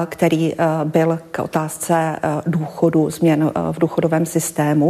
který 0.05 0.53
uh, 0.53 0.65
byl 0.83 1.19
k 1.31 1.39
otázce 1.39 2.19
uh, 2.23 2.41
důchodu, 2.53 3.09
změn 3.09 3.43
uh, 3.43 3.51
v 3.71 3.79
důchodovém 3.79 4.25
systému 4.25 4.88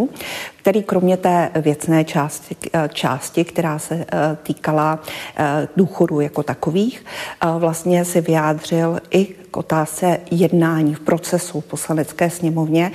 který 0.56 0.84
kromě 0.84 1.18
té 1.18 1.52
věcné 1.56 2.04
části, 2.04 2.56
eh, 2.74 2.90
části 2.94 3.44
která 3.44 3.80
se 3.80 3.96
eh, 3.96 4.38
týkala 4.44 5.00
eh, 5.38 5.68
důchodu 5.76 6.20
jako 6.20 6.44
takových, 6.44 7.06
vlastně 7.58 8.06
si 8.06 8.22
vyjádřil 8.22 9.00
i 9.12 9.26
k 9.26 9.58
otázce 9.58 10.20
jednání 10.32 10.96
v 10.96 11.00
procesu 11.00 11.62
poslanecké 11.62 12.30
sněmovně 12.30 12.92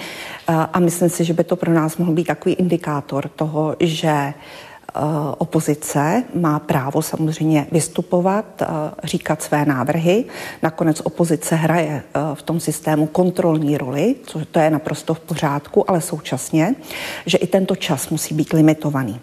a 0.72 0.78
myslím 0.80 1.08
si, 1.08 1.24
že 1.24 1.32
by 1.32 1.44
to 1.44 1.56
pro 1.56 1.72
nás 1.72 1.96
mohl 1.96 2.12
být 2.12 2.26
takový 2.26 2.54
indikátor 2.54 3.28
toho, 3.28 3.76
že 3.80 4.34
Eh, 4.73 4.73
opozice 5.38 6.24
má 6.34 6.58
právo 6.58 7.02
samozřejmě 7.02 7.66
vystupovat, 7.72 8.62
eh, 8.62 8.66
říkat 9.04 9.42
své 9.42 9.64
návrhy. 9.64 10.24
Nakonec 10.62 11.00
opozice 11.00 11.54
hraje 11.54 12.02
eh, 12.02 12.20
v 12.34 12.42
tom 12.42 12.60
systému 12.60 13.06
kontrolní 13.06 13.78
roli, 13.78 14.14
což 14.26 14.42
to 14.50 14.58
je 14.58 14.70
naprosto 14.70 15.14
v 15.14 15.20
pořádku, 15.20 15.90
ale 15.90 16.00
současně, 16.00 16.74
že 17.26 17.38
i 17.38 17.46
tento 17.46 17.76
čas 17.76 18.08
musí 18.08 18.34
být 18.34 18.52
limitovaný. 18.52 19.20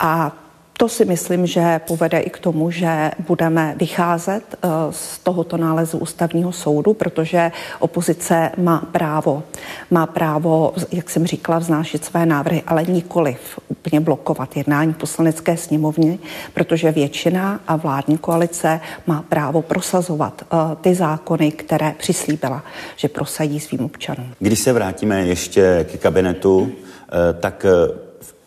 A 0.00 0.41
to 0.76 0.88
si 0.88 1.04
myslím, 1.04 1.46
že 1.46 1.80
povede 1.86 2.20
i 2.20 2.30
k 2.30 2.38
tomu, 2.38 2.70
že 2.70 3.10
budeme 3.18 3.74
vycházet 3.78 4.42
eh, 4.52 4.68
z 4.90 5.18
tohoto 5.18 5.56
nálezu 5.56 5.98
ústavního 5.98 6.52
soudu, 6.52 6.94
protože 6.94 7.52
opozice 7.78 8.50
má 8.56 8.88
právo, 8.92 9.42
má 9.90 10.06
právo, 10.06 10.74
jak 10.92 11.10
jsem 11.10 11.26
říkala, 11.26 11.58
vznášet 11.58 12.04
své 12.04 12.26
návrhy, 12.26 12.62
ale 12.66 12.84
nikoliv 12.84 13.58
úplně 13.68 14.00
blokovat 14.00 14.56
jednání 14.56 14.94
poslanecké 14.94 15.56
sněmovny, 15.56 16.18
protože 16.54 16.92
většina 16.92 17.60
a 17.68 17.76
vládní 17.76 18.18
koalice 18.18 18.80
má 19.06 19.24
právo 19.28 19.62
prosazovat 19.62 20.42
eh, 20.42 20.56
ty 20.80 20.94
zákony, 20.94 21.52
které 21.52 21.94
přislíbila, 21.98 22.64
že 22.96 23.08
prosadí 23.08 23.60
svým 23.60 23.84
občanům. 23.84 24.34
Když 24.38 24.58
se 24.58 24.72
vrátíme 24.72 25.26
ještě 25.26 25.86
k 25.92 26.00
kabinetu, 26.00 26.72
eh, 26.72 27.32
tak 27.32 27.66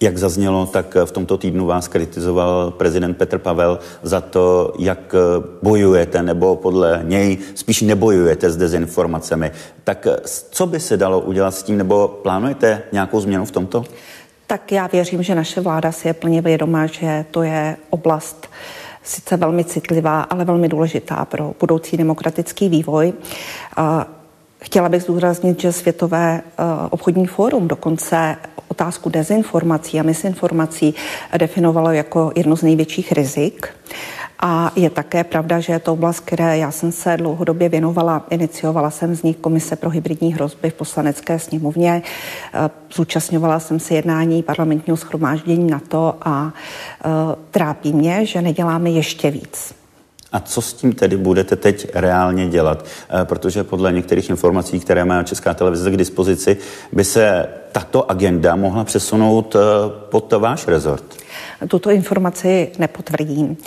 jak 0.06 0.18
zaznělo, 0.18 0.66
tak 0.66 0.98
v 1.06 1.12
tomto 1.12 1.38
týdnu 1.38 1.66
vás 1.66 1.88
kritizoval 1.88 2.72
prezident 2.72 3.18
Petr 3.18 3.38
Pavel 3.38 3.80
za 4.04 4.22
to, 4.22 4.74
jak 4.80 5.16
bojujete, 5.62 6.24
nebo 6.24 6.56
podle 6.56 7.02
něj 7.04 7.38
spíš 7.56 7.82
nebojujete 7.82 8.50
s 8.50 8.58
dezinformacemi. 8.58 9.52
Tak 9.84 10.08
co 10.52 10.68
by 10.68 10.80
se 10.80 10.98
dalo 10.98 11.20
udělat 11.20 11.56
s 11.56 11.64
tím, 11.64 11.78
nebo 11.78 12.08
plánujete 12.08 12.82
nějakou 12.92 13.20
změnu 13.20 13.46
v 13.46 13.52
tomto? 13.52 13.84
Tak 14.48 14.72
já 14.72 14.88
věřím, 14.88 15.24
že 15.24 15.36
naše 15.36 15.62
vláda 15.62 15.92
si 15.92 16.08
je 16.08 16.14
plně 16.14 16.42
vědomá, 16.42 16.86
že 16.86 17.26
to 17.32 17.44
je 17.44 17.78
oblast 17.90 18.48
sice 19.04 19.38
velmi 19.38 19.64
citlivá, 19.64 20.22
ale 20.22 20.46
velmi 20.46 20.70
důležitá 20.70 21.26
pro 21.26 21.54
budoucí 21.60 21.98
demokratický 21.98 22.70
vývoj. 22.70 23.14
Chtěla 24.66 24.90
bych 24.90 25.02
zdůraznit, 25.02 25.62
že 25.62 25.72
Světové 25.72 26.42
obchodní 26.90 27.28
fórum 27.28 27.68
dokonce 27.68 28.36
otázku 28.68 29.10
dezinformací 29.10 30.00
a 30.00 30.04
misinformací 30.04 30.94
definovalo 31.38 31.92
jako 31.92 32.32
jedno 32.36 32.58
z 32.58 32.62
největších 32.62 33.12
rizik. 33.12 33.68
A 34.40 34.72
je 34.76 34.90
také 34.90 35.24
pravda, 35.24 35.60
že 35.60 35.74
je 35.74 35.80
to 35.80 35.94
oblast, 35.94 36.20
které 36.20 36.58
já 36.58 36.72
jsem 36.72 36.92
se 36.92 37.18
dlouhodobě 37.18 37.70
věnovala. 37.70 38.26
Iniciovala 38.30 38.90
jsem 38.92 39.12
vznik 39.12 39.38
Komise 39.40 39.76
pro 39.76 39.90
hybridní 39.90 40.34
hrozby 40.34 40.70
v 40.70 40.74
poslanecké 40.74 41.40
sněmovně. 41.40 42.02
E, 42.54 42.70
zúčastňovala 42.94 43.60
jsem 43.60 43.80
se 43.80 43.94
jednání 43.94 44.44
parlamentního 44.44 44.98
schromáždění 44.98 45.72
NATO 45.72 46.16
a 46.22 46.54
e, 46.54 47.10
trápí 47.52 47.94
mě, 47.94 48.26
že 48.26 48.42
neděláme 48.42 48.90
ještě 48.90 49.32
víc. 49.32 49.85
A 50.36 50.40
co 50.40 50.62
s 50.62 50.74
tím 50.74 50.94
tedy 50.94 51.18
budete 51.18 51.56
teď 51.56 51.88
reálně 51.94 52.48
dělat? 52.48 52.86
E, 53.22 53.26
protože 53.26 53.64
podle 53.64 53.92
některých 53.92 54.30
informací, 54.30 54.80
které 54.80 55.06
má 55.06 55.24
Česká 55.24 55.54
televize 55.54 55.92
k 55.92 55.98
dispozici, 55.98 56.58
by 56.92 57.04
se 57.04 57.48
tato 57.76 58.12
agenda 58.12 58.56
mohla 58.56 58.84
přesunout 58.84 59.56
pod 60.10 60.34
váš 60.34 60.68
rezort. 60.68 61.26
Tuto 61.68 61.90
informaci 61.90 62.72
nepotvrdím. 62.80 63.58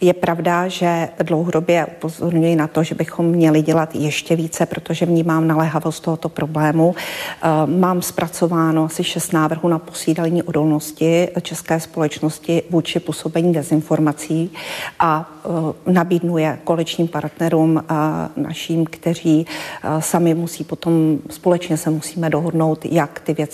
Je 0.00 0.12
pravda, 0.12 0.68
že 0.68 1.08
dlouhodobě 1.22 1.86
upozorňuji 1.86 2.56
na 2.56 2.66
to, 2.66 2.82
že 2.82 2.94
bychom 2.94 3.26
měli 3.26 3.62
dělat 3.62 3.94
ještě 3.94 4.36
více, 4.36 4.66
protože 4.66 5.06
vnímám 5.06 5.46
naléhavost 5.46 6.02
tohoto 6.02 6.28
problému. 6.28 6.94
Eh, 6.96 7.48
mám 7.66 8.02
zpracováno 8.02 8.84
asi 8.84 9.04
šest 9.04 9.32
návrhů 9.32 9.68
na 9.68 9.78
posílení 9.78 10.42
odolnosti 10.42 11.28
české 11.42 11.80
společnosti 11.80 12.62
vůči 12.70 13.00
působení 13.00 13.52
dezinformací 13.52 14.52
a 14.98 15.30
eh, 15.44 15.92
nabídnu 15.92 16.38
je 16.38 16.58
koaličním 16.64 17.08
partnerům 17.08 17.78
eh, 17.78 17.94
naším, 18.36 18.84
kteří 18.86 19.46
sami 19.98 20.34
musí 20.34 20.64
potom 20.64 21.18
společně 21.30 21.76
se 21.76 21.90
musíme 21.90 22.30
dohodnout, 22.30 22.84
jak 22.84 23.20
ty 23.20 23.34
věci 23.34 23.53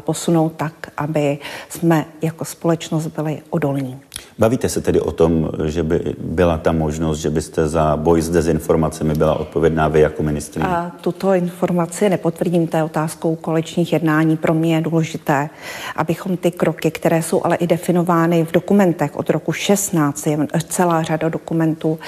posunout 0.00 0.52
tak, 0.56 0.90
aby 0.96 1.38
jsme 1.68 2.04
jako 2.22 2.44
společnost 2.44 3.06
byli 3.06 3.42
odolní. 3.50 4.00
Bavíte 4.38 4.68
se 4.68 4.80
tedy 4.80 5.00
o 5.00 5.12
tom, 5.12 5.50
že 5.64 5.82
by 5.82 6.14
byla 6.18 6.58
ta 6.58 6.72
možnost, 6.72 7.18
že 7.18 7.30
byste 7.30 7.68
za 7.68 7.96
boj 7.96 8.22
s 8.22 8.30
dezinformacemi 8.30 9.14
byla 9.14 9.34
odpovědná 9.34 9.88
vy 9.88 10.00
jako 10.00 10.22
ministrině? 10.22 10.68
A 10.68 10.92
tuto 11.00 11.34
informaci 11.34 12.08
nepotvrdím, 12.08 12.66
té 12.66 12.84
otázkou 12.84 13.36
kolečních 13.36 13.92
jednání. 13.92 14.36
Pro 14.36 14.54
mě 14.54 14.74
je 14.74 14.80
důležité, 14.80 15.48
abychom 15.96 16.36
ty 16.36 16.50
kroky, 16.50 16.90
které 16.90 17.22
jsou 17.22 17.44
ale 17.44 17.56
i 17.56 17.66
definovány 17.66 18.44
v 18.44 18.52
dokumentech 18.52 19.16
od 19.16 19.30
roku 19.30 19.52
16, 19.52 20.26
je 20.26 20.38
celá 20.68 21.02
řada 21.02 21.28
dokumentů, 21.28 21.98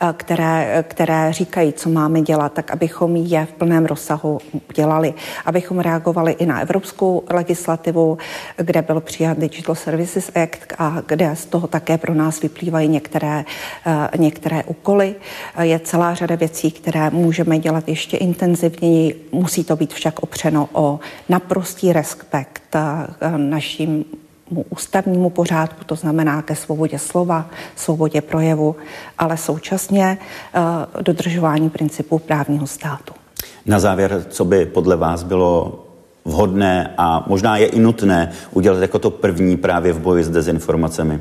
eh, 0.00 0.14
které, 0.16 0.84
které 0.88 1.32
říkají, 1.32 1.72
co 1.72 1.88
máme 1.88 2.22
dělat, 2.22 2.52
tak 2.52 2.70
abychom 2.70 3.16
je 3.16 3.46
v 3.46 3.52
plném 3.52 3.86
rozsahu 3.86 4.38
dělali, 4.74 5.14
abychom 5.44 5.78
reagovali 5.78 6.32
i 6.32 6.46
na 6.46 6.60
evropskou 6.60 7.22
legislativu, 7.30 8.18
kde 8.56 8.82
byl 8.82 9.00
přijat 9.00 9.38
Digital 9.38 9.74
Services 9.74 10.30
Act 10.34 10.72
a 10.78 11.02
kde 11.06 11.36
z 11.36 11.46
toho 11.46 11.66
také 11.78 11.98
pro 11.98 12.14
nás 12.14 12.40
vyplývají 12.40 12.88
některé, 12.88 13.44
eh, 13.86 14.18
některé 14.18 14.64
úkoly. 14.64 15.14
Eh, 15.14 15.66
je 15.66 15.78
celá 15.78 16.14
řada 16.14 16.34
věcí, 16.34 16.70
které 16.70 17.10
můžeme 17.10 17.58
dělat 17.58 17.88
ještě 17.88 18.16
intenzivněji. 18.16 19.28
Musí 19.32 19.64
to 19.64 19.76
být 19.76 19.94
však 19.94 20.22
opřeno 20.22 20.68
o 20.72 20.98
naprostý 21.28 21.92
respekt 21.92 22.74
eh, 22.74 22.82
naším 23.36 24.04
ústavnímu 24.70 25.30
pořádku, 25.30 25.84
to 25.84 25.94
znamená 25.94 26.42
ke 26.42 26.56
svobodě 26.56 26.98
slova, 26.98 27.46
svobodě 27.76 28.20
projevu, 28.20 28.76
ale 29.18 29.36
současně 29.36 30.18
dodržování 31.00 31.70
principů 31.70 32.18
právního 32.18 32.66
státu. 32.66 33.12
Na 33.66 33.76
závěr, 33.80 34.24
co 34.28 34.44
by 34.44 34.66
podle 34.66 34.96
vás 34.96 35.22
bylo 35.22 35.84
vhodné 36.24 36.94
a 36.98 37.24
možná 37.28 37.56
je 37.56 37.66
i 37.66 37.78
nutné 37.80 38.32
udělat 38.56 38.80
jako 38.80 38.98
to 38.98 39.10
první 39.10 39.56
právě 39.56 39.92
v 39.92 40.00
boji 40.00 40.24
s 40.24 40.30
dezinformacemi? 40.30 41.20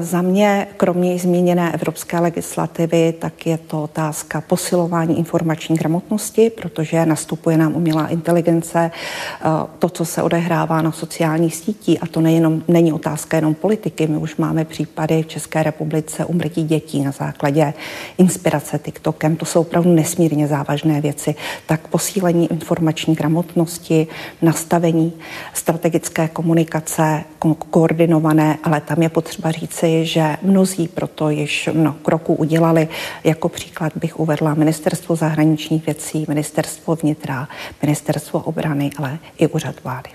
Za 0.00 0.22
mě, 0.22 0.66
kromě 0.76 1.18
zmíněné 1.18 1.72
evropské 1.72 2.18
legislativy, 2.18 3.14
tak 3.18 3.46
je 3.46 3.58
to 3.58 3.82
otázka 3.82 4.40
posilování 4.40 5.18
informační 5.18 5.76
gramotnosti, 5.76 6.50
protože 6.50 7.06
nastupuje 7.06 7.56
nám 7.56 7.76
umělá 7.76 8.08
inteligence, 8.08 8.90
eh, 8.90 9.48
to, 9.78 9.88
co 9.88 10.04
se 10.04 10.22
odehrává 10.22 10.82
na 10.82 10.92
sociálních 10.92 11.56
sítích, 11.56 11.98
a 12.02 12.06
to 12.06 12.20
nejenom, 12.20 12.62
není 12.68 12.92
otázka 12.92 13.36
jenom 13.36 13.54
politiky. 13.54 14.06
My 14.06 14.16
už 14.16 14.36
máme 14.36 14.64
případy 14.64 15.22
v 15.22 15.26
České 15.26 15.62
republice 15.62 16.24
umrtí 16.24 16.64
dětí 16.64 17.04
na 17.04 17.10
základě 17.10 17.74
inspirace 18.18 18.78
TikTokem. 18.78 19.36
To 19.36 19.44
jsou 19.44 19.60
opravdu 19.60 19.92
nesmírně 19.92 20.46
závažné 20.46 21.00
věci. 21.00 21.34
Tak 21.66 21.88
posílení 21.88 22.50
informační 22.52 23.14
gramotnosti, 23.14 24.06
nastavení 24.42 25.12
strategické 25.54 26.28
komunikace, 26.28 27.24
ko- 27.40 27.56
koordinované, 27.70 28.58
ale 28.64 28.80
tam 28.80 29.02
je 29.02 29.08
potřeba 29.08 29.50
říct, 29.50 29.73
říci, 29.74 30.06
že 30.06 30.36
mnozí 30.42 30.88
proto 30.88 31.30
již 31.30 31.68
mnoho 31.72 31.96
kroků 32.02 32.34
udělali. 32.34 32.88
Jako 33.24 33.48
příklad 33.48 33.92
bych 33.96 34.20
uvedla 34.20 34.54
ministerstvo 34.54 35.16
zahraničních 35.16 35.86
věcí, 35.86 36.24
ministerstvo 36.28 36.96
vnitra, 36.96 37.48
ministerstvo 37.82 38.40
obrany, 38.40 38.90
ale 38.96 39.18
i 39.38 39.46
úřad 39.46 39.74
vlády. 39.84 40.10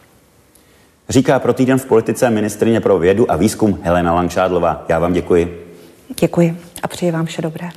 Říká 1.09 1.39
pro 1.39 1.53
týden 1.53 1.79
v 1.79 1.85
politice 1.85 2.29
ministrině 2.29 2.81
pro 2.81 2.99
vědu 2.99 3.31
a 3.31 3.35
výzkum 3.35 3.79
Helena 3.81 4.13
Langšádlová. 4.13 4.85
Já 4.89 4.99
vám 4.99 5.13
děkuji. 5.13 5.65
Děkuji 6.19 6.57
a 6.83 6.87
přeji 6.87 7.11
vám 7.11 7.25
vše 7.25 7.41
dobré. 7.41 7.69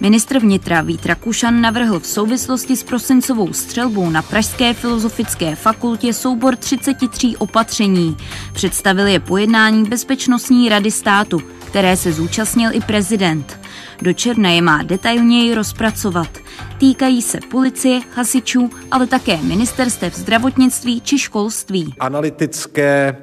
Ministr 0.00 0.38
vnitra 0.38 0.80
Vít 0.80 1.06
Rakušan 1.06 1.60
navrhl 1.60 2.00
v 2.00 2.06
souvislosti 2.06 2.76
s 2.76 2.82
prosincovou 2.82 3.52
střelbou 3.52 4.10
na 4.10 4.22
Pražské 4.22 4.74
filozofické 4.74 5.54
fakultě 5.54 6.12
soubor 6.12 6.56
33 6.56 7.36
opatření. 7.38 8.16
Představil 8.52 9.06
je 9.06 9.20
pojednání 9.20 9.84
Bezpečnostní 9.88 10.68
rady 10.68 10.90
státu, 10.90 11.42
které 11.66 11.96
se 11.96 12.12
zúčastnil 12.12 12.70
i 12.72 12.80
prezident. 12.80 13.60
Do 14.02 14.12
černé 14.12 14.54
je 14.54 14.62
má 14.62 14.82
detailněji 14.82 15.54
rozpracovat. 15.54 16.38
Týkají 16.78 17.22
se 17.22 17.38
policie, 17.50 18.00
hasičů, 18.14 18.70
ale 18.90 19.06
také 19.06 19.36
ministerstev 19.42 20.14
zdravotnictví 20.14 21.00
či 21.00 21.18
školství. 21.18 21.94
Analytické 22.00 23.16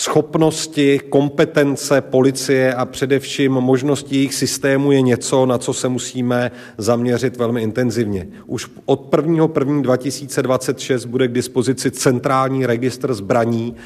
schopnosti, 0.00 0.98
kompetence 0.98 2.00
policie 2.00 2.74
a 2.74 2.84
především 2.84 3.52
možnosti 3.52 4.16
jejich 4.16 4.34
systému 4.34 4.92
je 4.92 5.00
něco, 5.00 5.46
na 5.46 5.58
co 5.58 5.72
se 5.72 5.88
musíme 5.88 6.50
zaměřit 6.78 7.36
velmi 7.36 7.62
intenzivně. 7.62 8.28
Už 8.46 8.66
od 8.86 9.14
1. 9.16 9.48
1. 9.58 9.80
2026 9.82 11.04
bude 11.04 11.28
k 11.28 11.32
dispozici 11.32 11.90
centrální 11.90 12.66
registr 12.66 13.14
zbraní, 13.14 13.76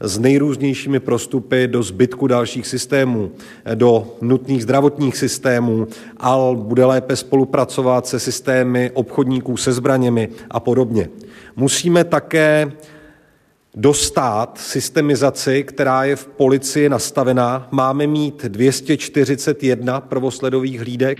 s 0.00 0.18
nejrůznějšími 0.18 1.00
prostupy 1.00 1.68
do 1.68 1.82
zbytku 1.82 2.26
dalších 2.26 2.66
systémů, 2.66 3.30
do 3.74 4.06
nutných 4.20 4.62
zdravotních 4.62 5.16
systémů, 5.16 5.86
AL 6.16 6.56
bude 6.56 6.84
lépe 6.84 7.16
spolupracovat 7.16 8.06
se 8.06 8.20
systémy 8.20 8.90
obchodníků 8.94 9.56
se 9.56 9.72
zbraněmi 9.72 10.28
a 10.50 10.60
podobně. 10.60 11.08
Musíme 11.56 12.04
také 12.04 12.72
dostat 13.74 14.58
systemizaci, 14.58 15.64
která 15.64 16.04
je 16.04 16.16
v 16.16 16.26
policii 16.26 16.88
nastavená. 16.88 17.68
Máme 17.70 18.06
mít 18.06 18.44
241 18.44 20.00
prvosledových 20.00 20.80
hlídek. 20.80 21.18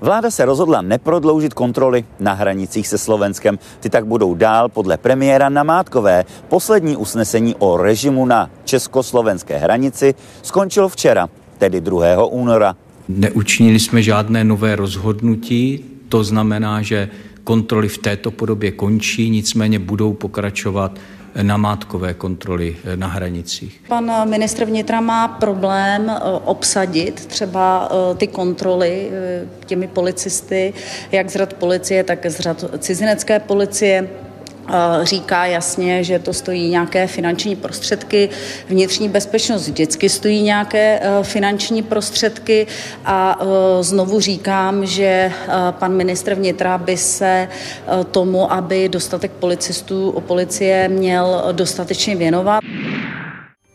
Vláda 0.00 0.30
se 0.30 0.44
rozhodla 0.44 0.82
neprodloužit 0.82 1.54
kontroly 1.54 2.04
na 2.20 2.32
hranicích 2.32 2.88
se 2.88 2.98
Slovenskem. 2.98 3.58
Ty 3.80 3.90
tak 3.90 4.06
budou 4.06 4.34
dál 4.34 4.68
podle 4.68 4.96
premiéra 4.96 5.48
Namátkové. 5.48 6.24
Poslední 6.48 6.96
usnesení 6.96 7.54
o 7.58 7.76
režimu 7.76 8.26
na 8.26 8.50
československé 8.64 9.58
hranici 9.58 10.14
skončilo 10.42 10.88
včera, 10.88 11.28
tedy 11.58 11.80
2. 11.80 12.26
února. 12.26 12.76
Neučinili 13.08 13.80
jsme 13.80 14.02
žádné 14.02 14.44
nové 14.44 14.76
rozhodnutí, 14.76 15.84
to 16.08 16.24
znamená, 16.24 16.82
že 16.82 17.08
kontroly 17.44 17.88
v 17.88 17.98
této 17.98 18.30
podobě 18.30 18.72
končí, 18.72 19.30
nicméně 19.30 19.78
budou 19.78 20.12
pokračovat 20.12 20.98
namátkové 21.42 22.14
kontroly 22.14 22.76
na 22.96 23.06
hranicích. 23.06 23.80
Pan 23.88 24.28
ministr 24.28 24.64
vnitra 24.64 25.00
má 25.00 25.28
problém 25.28 26.10
eh, 26.10 26.20
obsadit 26.44 27.26
třeba 27.26 27.88
eh, 27.90 28.14
ty 28.14 28.26
kontroly 28.26 29.10
eh, 29.12 29.48
těmi 29.66 29.88
policisty, 29.88 30.74
jak 31.12 31.30
z 31.30 31.36
řad 31.36 31.54
policie, 31.54 32.04
tak 32.04 32.26
z 32.26 32.40
řad 32.40 32.64
cizinecké 32.78 33.40
policie 33.40 34.08
říká 35.02 35.46
jasně, 35.46 36.04
že 36.04 36.18
to 36.18 36.32
stojí 36.32 36.70
nějaké 36.70 37.06
finanční 37.06 37.56
prostředky. 37.56 38.30
Vnitřní 38.68 39.08
bezpečnost 39.08 39.68
vždycky 39.68 40.08
stojí 40.08 40.42
nějaké 40.42 41.00
finanční 41.22 41.82
prostředky 41.82 42.66
a 43.04 43.38
znovu 43.80 44.20
říkám, 44.20 44.86
že 44.86 45.32
pan 45.70 45.92
ministr 45.92 46.34
vnitra 46.34 46.78
by 46.78 46.96
se 46.96 47.48
tomu, 48.10 48.52
aby 48.52 48.88
dostatek 48.88 49.30
policistů 49.30 50.10
o 50.10 50.20
policie 50.20 50.88
měl 50.88 51.44
dostatečně 51.52 52.16
věnovat. 52.16 52.60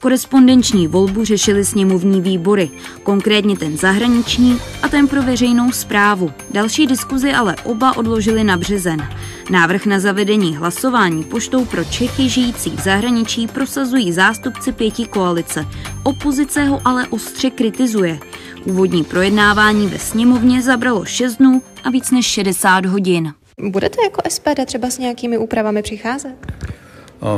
Korespondenční 0.01 0.87
volbu 0.87 1.25
řešili 1.25 1.65
sněmovní 1.65 2.21
výbory, 2.21 2.69
konkrétně 3.03 3.57
ten 3.57 3.77
zahraniční 3.77 4.59
a 4.83 4.87
ten 4.87 5.07
pro 5.07 5.21
veřejnou 5.21 5.71
zprávu. 5.71 6.31
Další 6.51 6.87
diskuzi 6.87 7.33
ale 7.33 7.55
oba 7.63 7.97
odložili 7.97 8.43
na 8.43 8.57
březen. 8.57 9.09
Návrh 9.49 9.85
na 9.85 9.99
zavedení 9.99 10.57
hlasování 10.57 11.23
poštou 11.23 11.65
pro 11.65 11.83
Čechy 11.83 12.29
žijící 12.29 12.69
v 12.69 12.79
zahraničí 12.79 13.47
prosazují 13.47 14.11
zástupci 14.11 14.71
pěti 14.71 15.05
koalice. 15.05 15.65
Opozice 16.03 16.63
ho 16.63 16.81
ale 16.85 17.07
ostře 17.07 17.49
kritizuje. 17.49 18.19
Úvodní 18.65 19.03
projednávání 19.03 19.87
ve 19.87 19.99
sněmovně 19.99 20.61
zabralo 20.61 21.05
6 21.05 21.35
dnů 21.35 21.61
a 21.83 21.89
víc 21.89 22.11
než 22.11 22.25
60 22.25 22.85
hodin. 22.85 23.33
Budete 23.61 23.97
jako 24.03 24.21
SPD 24.29 24.65
třeba 24.65 24.89
s 24.89 24.97
nějakými 24.97 25.37
úpravami 25.37 25.81
přicházet? 25.81 26.35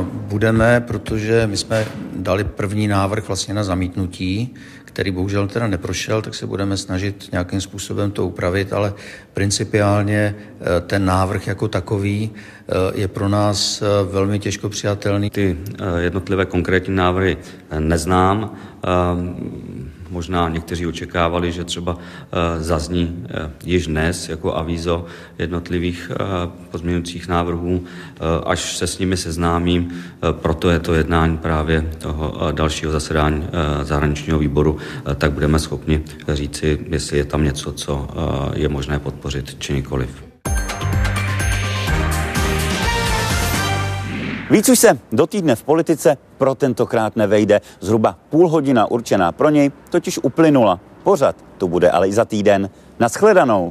Budeme, 0.04 0.80
protože 0.80 1.46
my 1.46 1.56
jsme 1.56 1.86
dali 2.16 2.44
první 2.44 2.88
návrh 2.88 3.26
vlastně 3.26 3.54
na 3.54 3.64
zamítnutí, 3.64 4.54
který 4.84 5.10
bohužel 5.10 5.48
teda 5.48 5.66
neprošel, 5.66 6.22
tak 6.22 6.34
se 6.34 6.46
budeme 6.46 6.76
snažit 6.76 7.28
nějakým 7.32 7.60
způsobem 7.60 8.10
to 8.10 8.26
upravit, 8.26 8.72
ale 8.72 8.94
principiálně 9.34 10.34
eh, 10.36 10.80
ten 10.80 11.04
návrh 11.04 11.46
jako 11.46 11.68
takový 11.68 12.30
eh, 12.30 12.72
je 12.94 13.08
pro 13.08 13.28
nás 13.28 13.82
eh, 13.82 13.86
velmi 14.12 14.38
těžko 14.38 14.68
přijatelný. 14.68 15.30
Ty 15.30 15.58
jednotlivé 15.98 16.46
konkrétní 16.46 16.94
návrhy 16.94 17.36
neznám. 17.78 18.56
Možná 20.12 20.48
někteří 20.48 20.86
očekávali, 20.86 21.52
že 21.52 21.64
třeba 21.64 21.98
eh, 21.98 22.62
zazní 22.62 23.24
eh, 23.28 23.50
již 23.64 23.86
dnes 23.86 24.28
jako 24.28 24.56
avízo 24.56 25.06
jednotlivých 25.38 26.10
eh, 26.14 26.16
pozměňujících 26.70 27.28
návrhů, 27.28 27.84
až 28.46 28.76
se 28.76 28.86
s 28.86 28.98
nimi 28.98 29.16
seznámím. 29.16 29.92
Proto 30.32 30.70
je 30.70 30.78
to 30.78 30.94
jednání 30.94 31.38
právě 31.38 31.82
toho 31.98 32.52
dalšího 32.52 32.92
zasedání 32.92 33.48
zahraničního 33.82 34.38
výboru, 34.38 34.78
tak 35.14 35.32
budeme 35.32 35.58
schopni 35.58 36.02
říci, 36.28 36.78
jestli 36.88 37.18
je 37.18 37.24
tam 37.24 37.44
něco, 37.44 37.72
co 37.72 38.08
je 38.54 38.68
možné 38.68 38.98
podpořit, 38.98 39.56
či 39.58 39.72
nikoliv. 39.72 40.32
Víc 44.52 44.68
už 44.68 44.78
se 44.78 44.98
do 45.12 45.26
týdne 45.26 45.56
v 45.56 45.62
politice 45.62 46.16
pro 46.38 46.54
tentokrát 46.54 47.16
nevejde. 47.16 47.60
Zhruba 47.80 48.18
půl 48.30 48.48
hodina 48.48 48.90
určená 48.90 49.32
pro 49.32 49.50
něj 49.50 49.70
totiž 49.90 50.18
uplynula. 50.18 50.80
Pořad 51.02 51.36
tu 51.58 51.68
bude 51.68 51.90
ale 51.90 52.08
i 52.08 52.12
za 52.12 52.24
týden. 52.24 52.70
Naschledanou. 52.98 53.70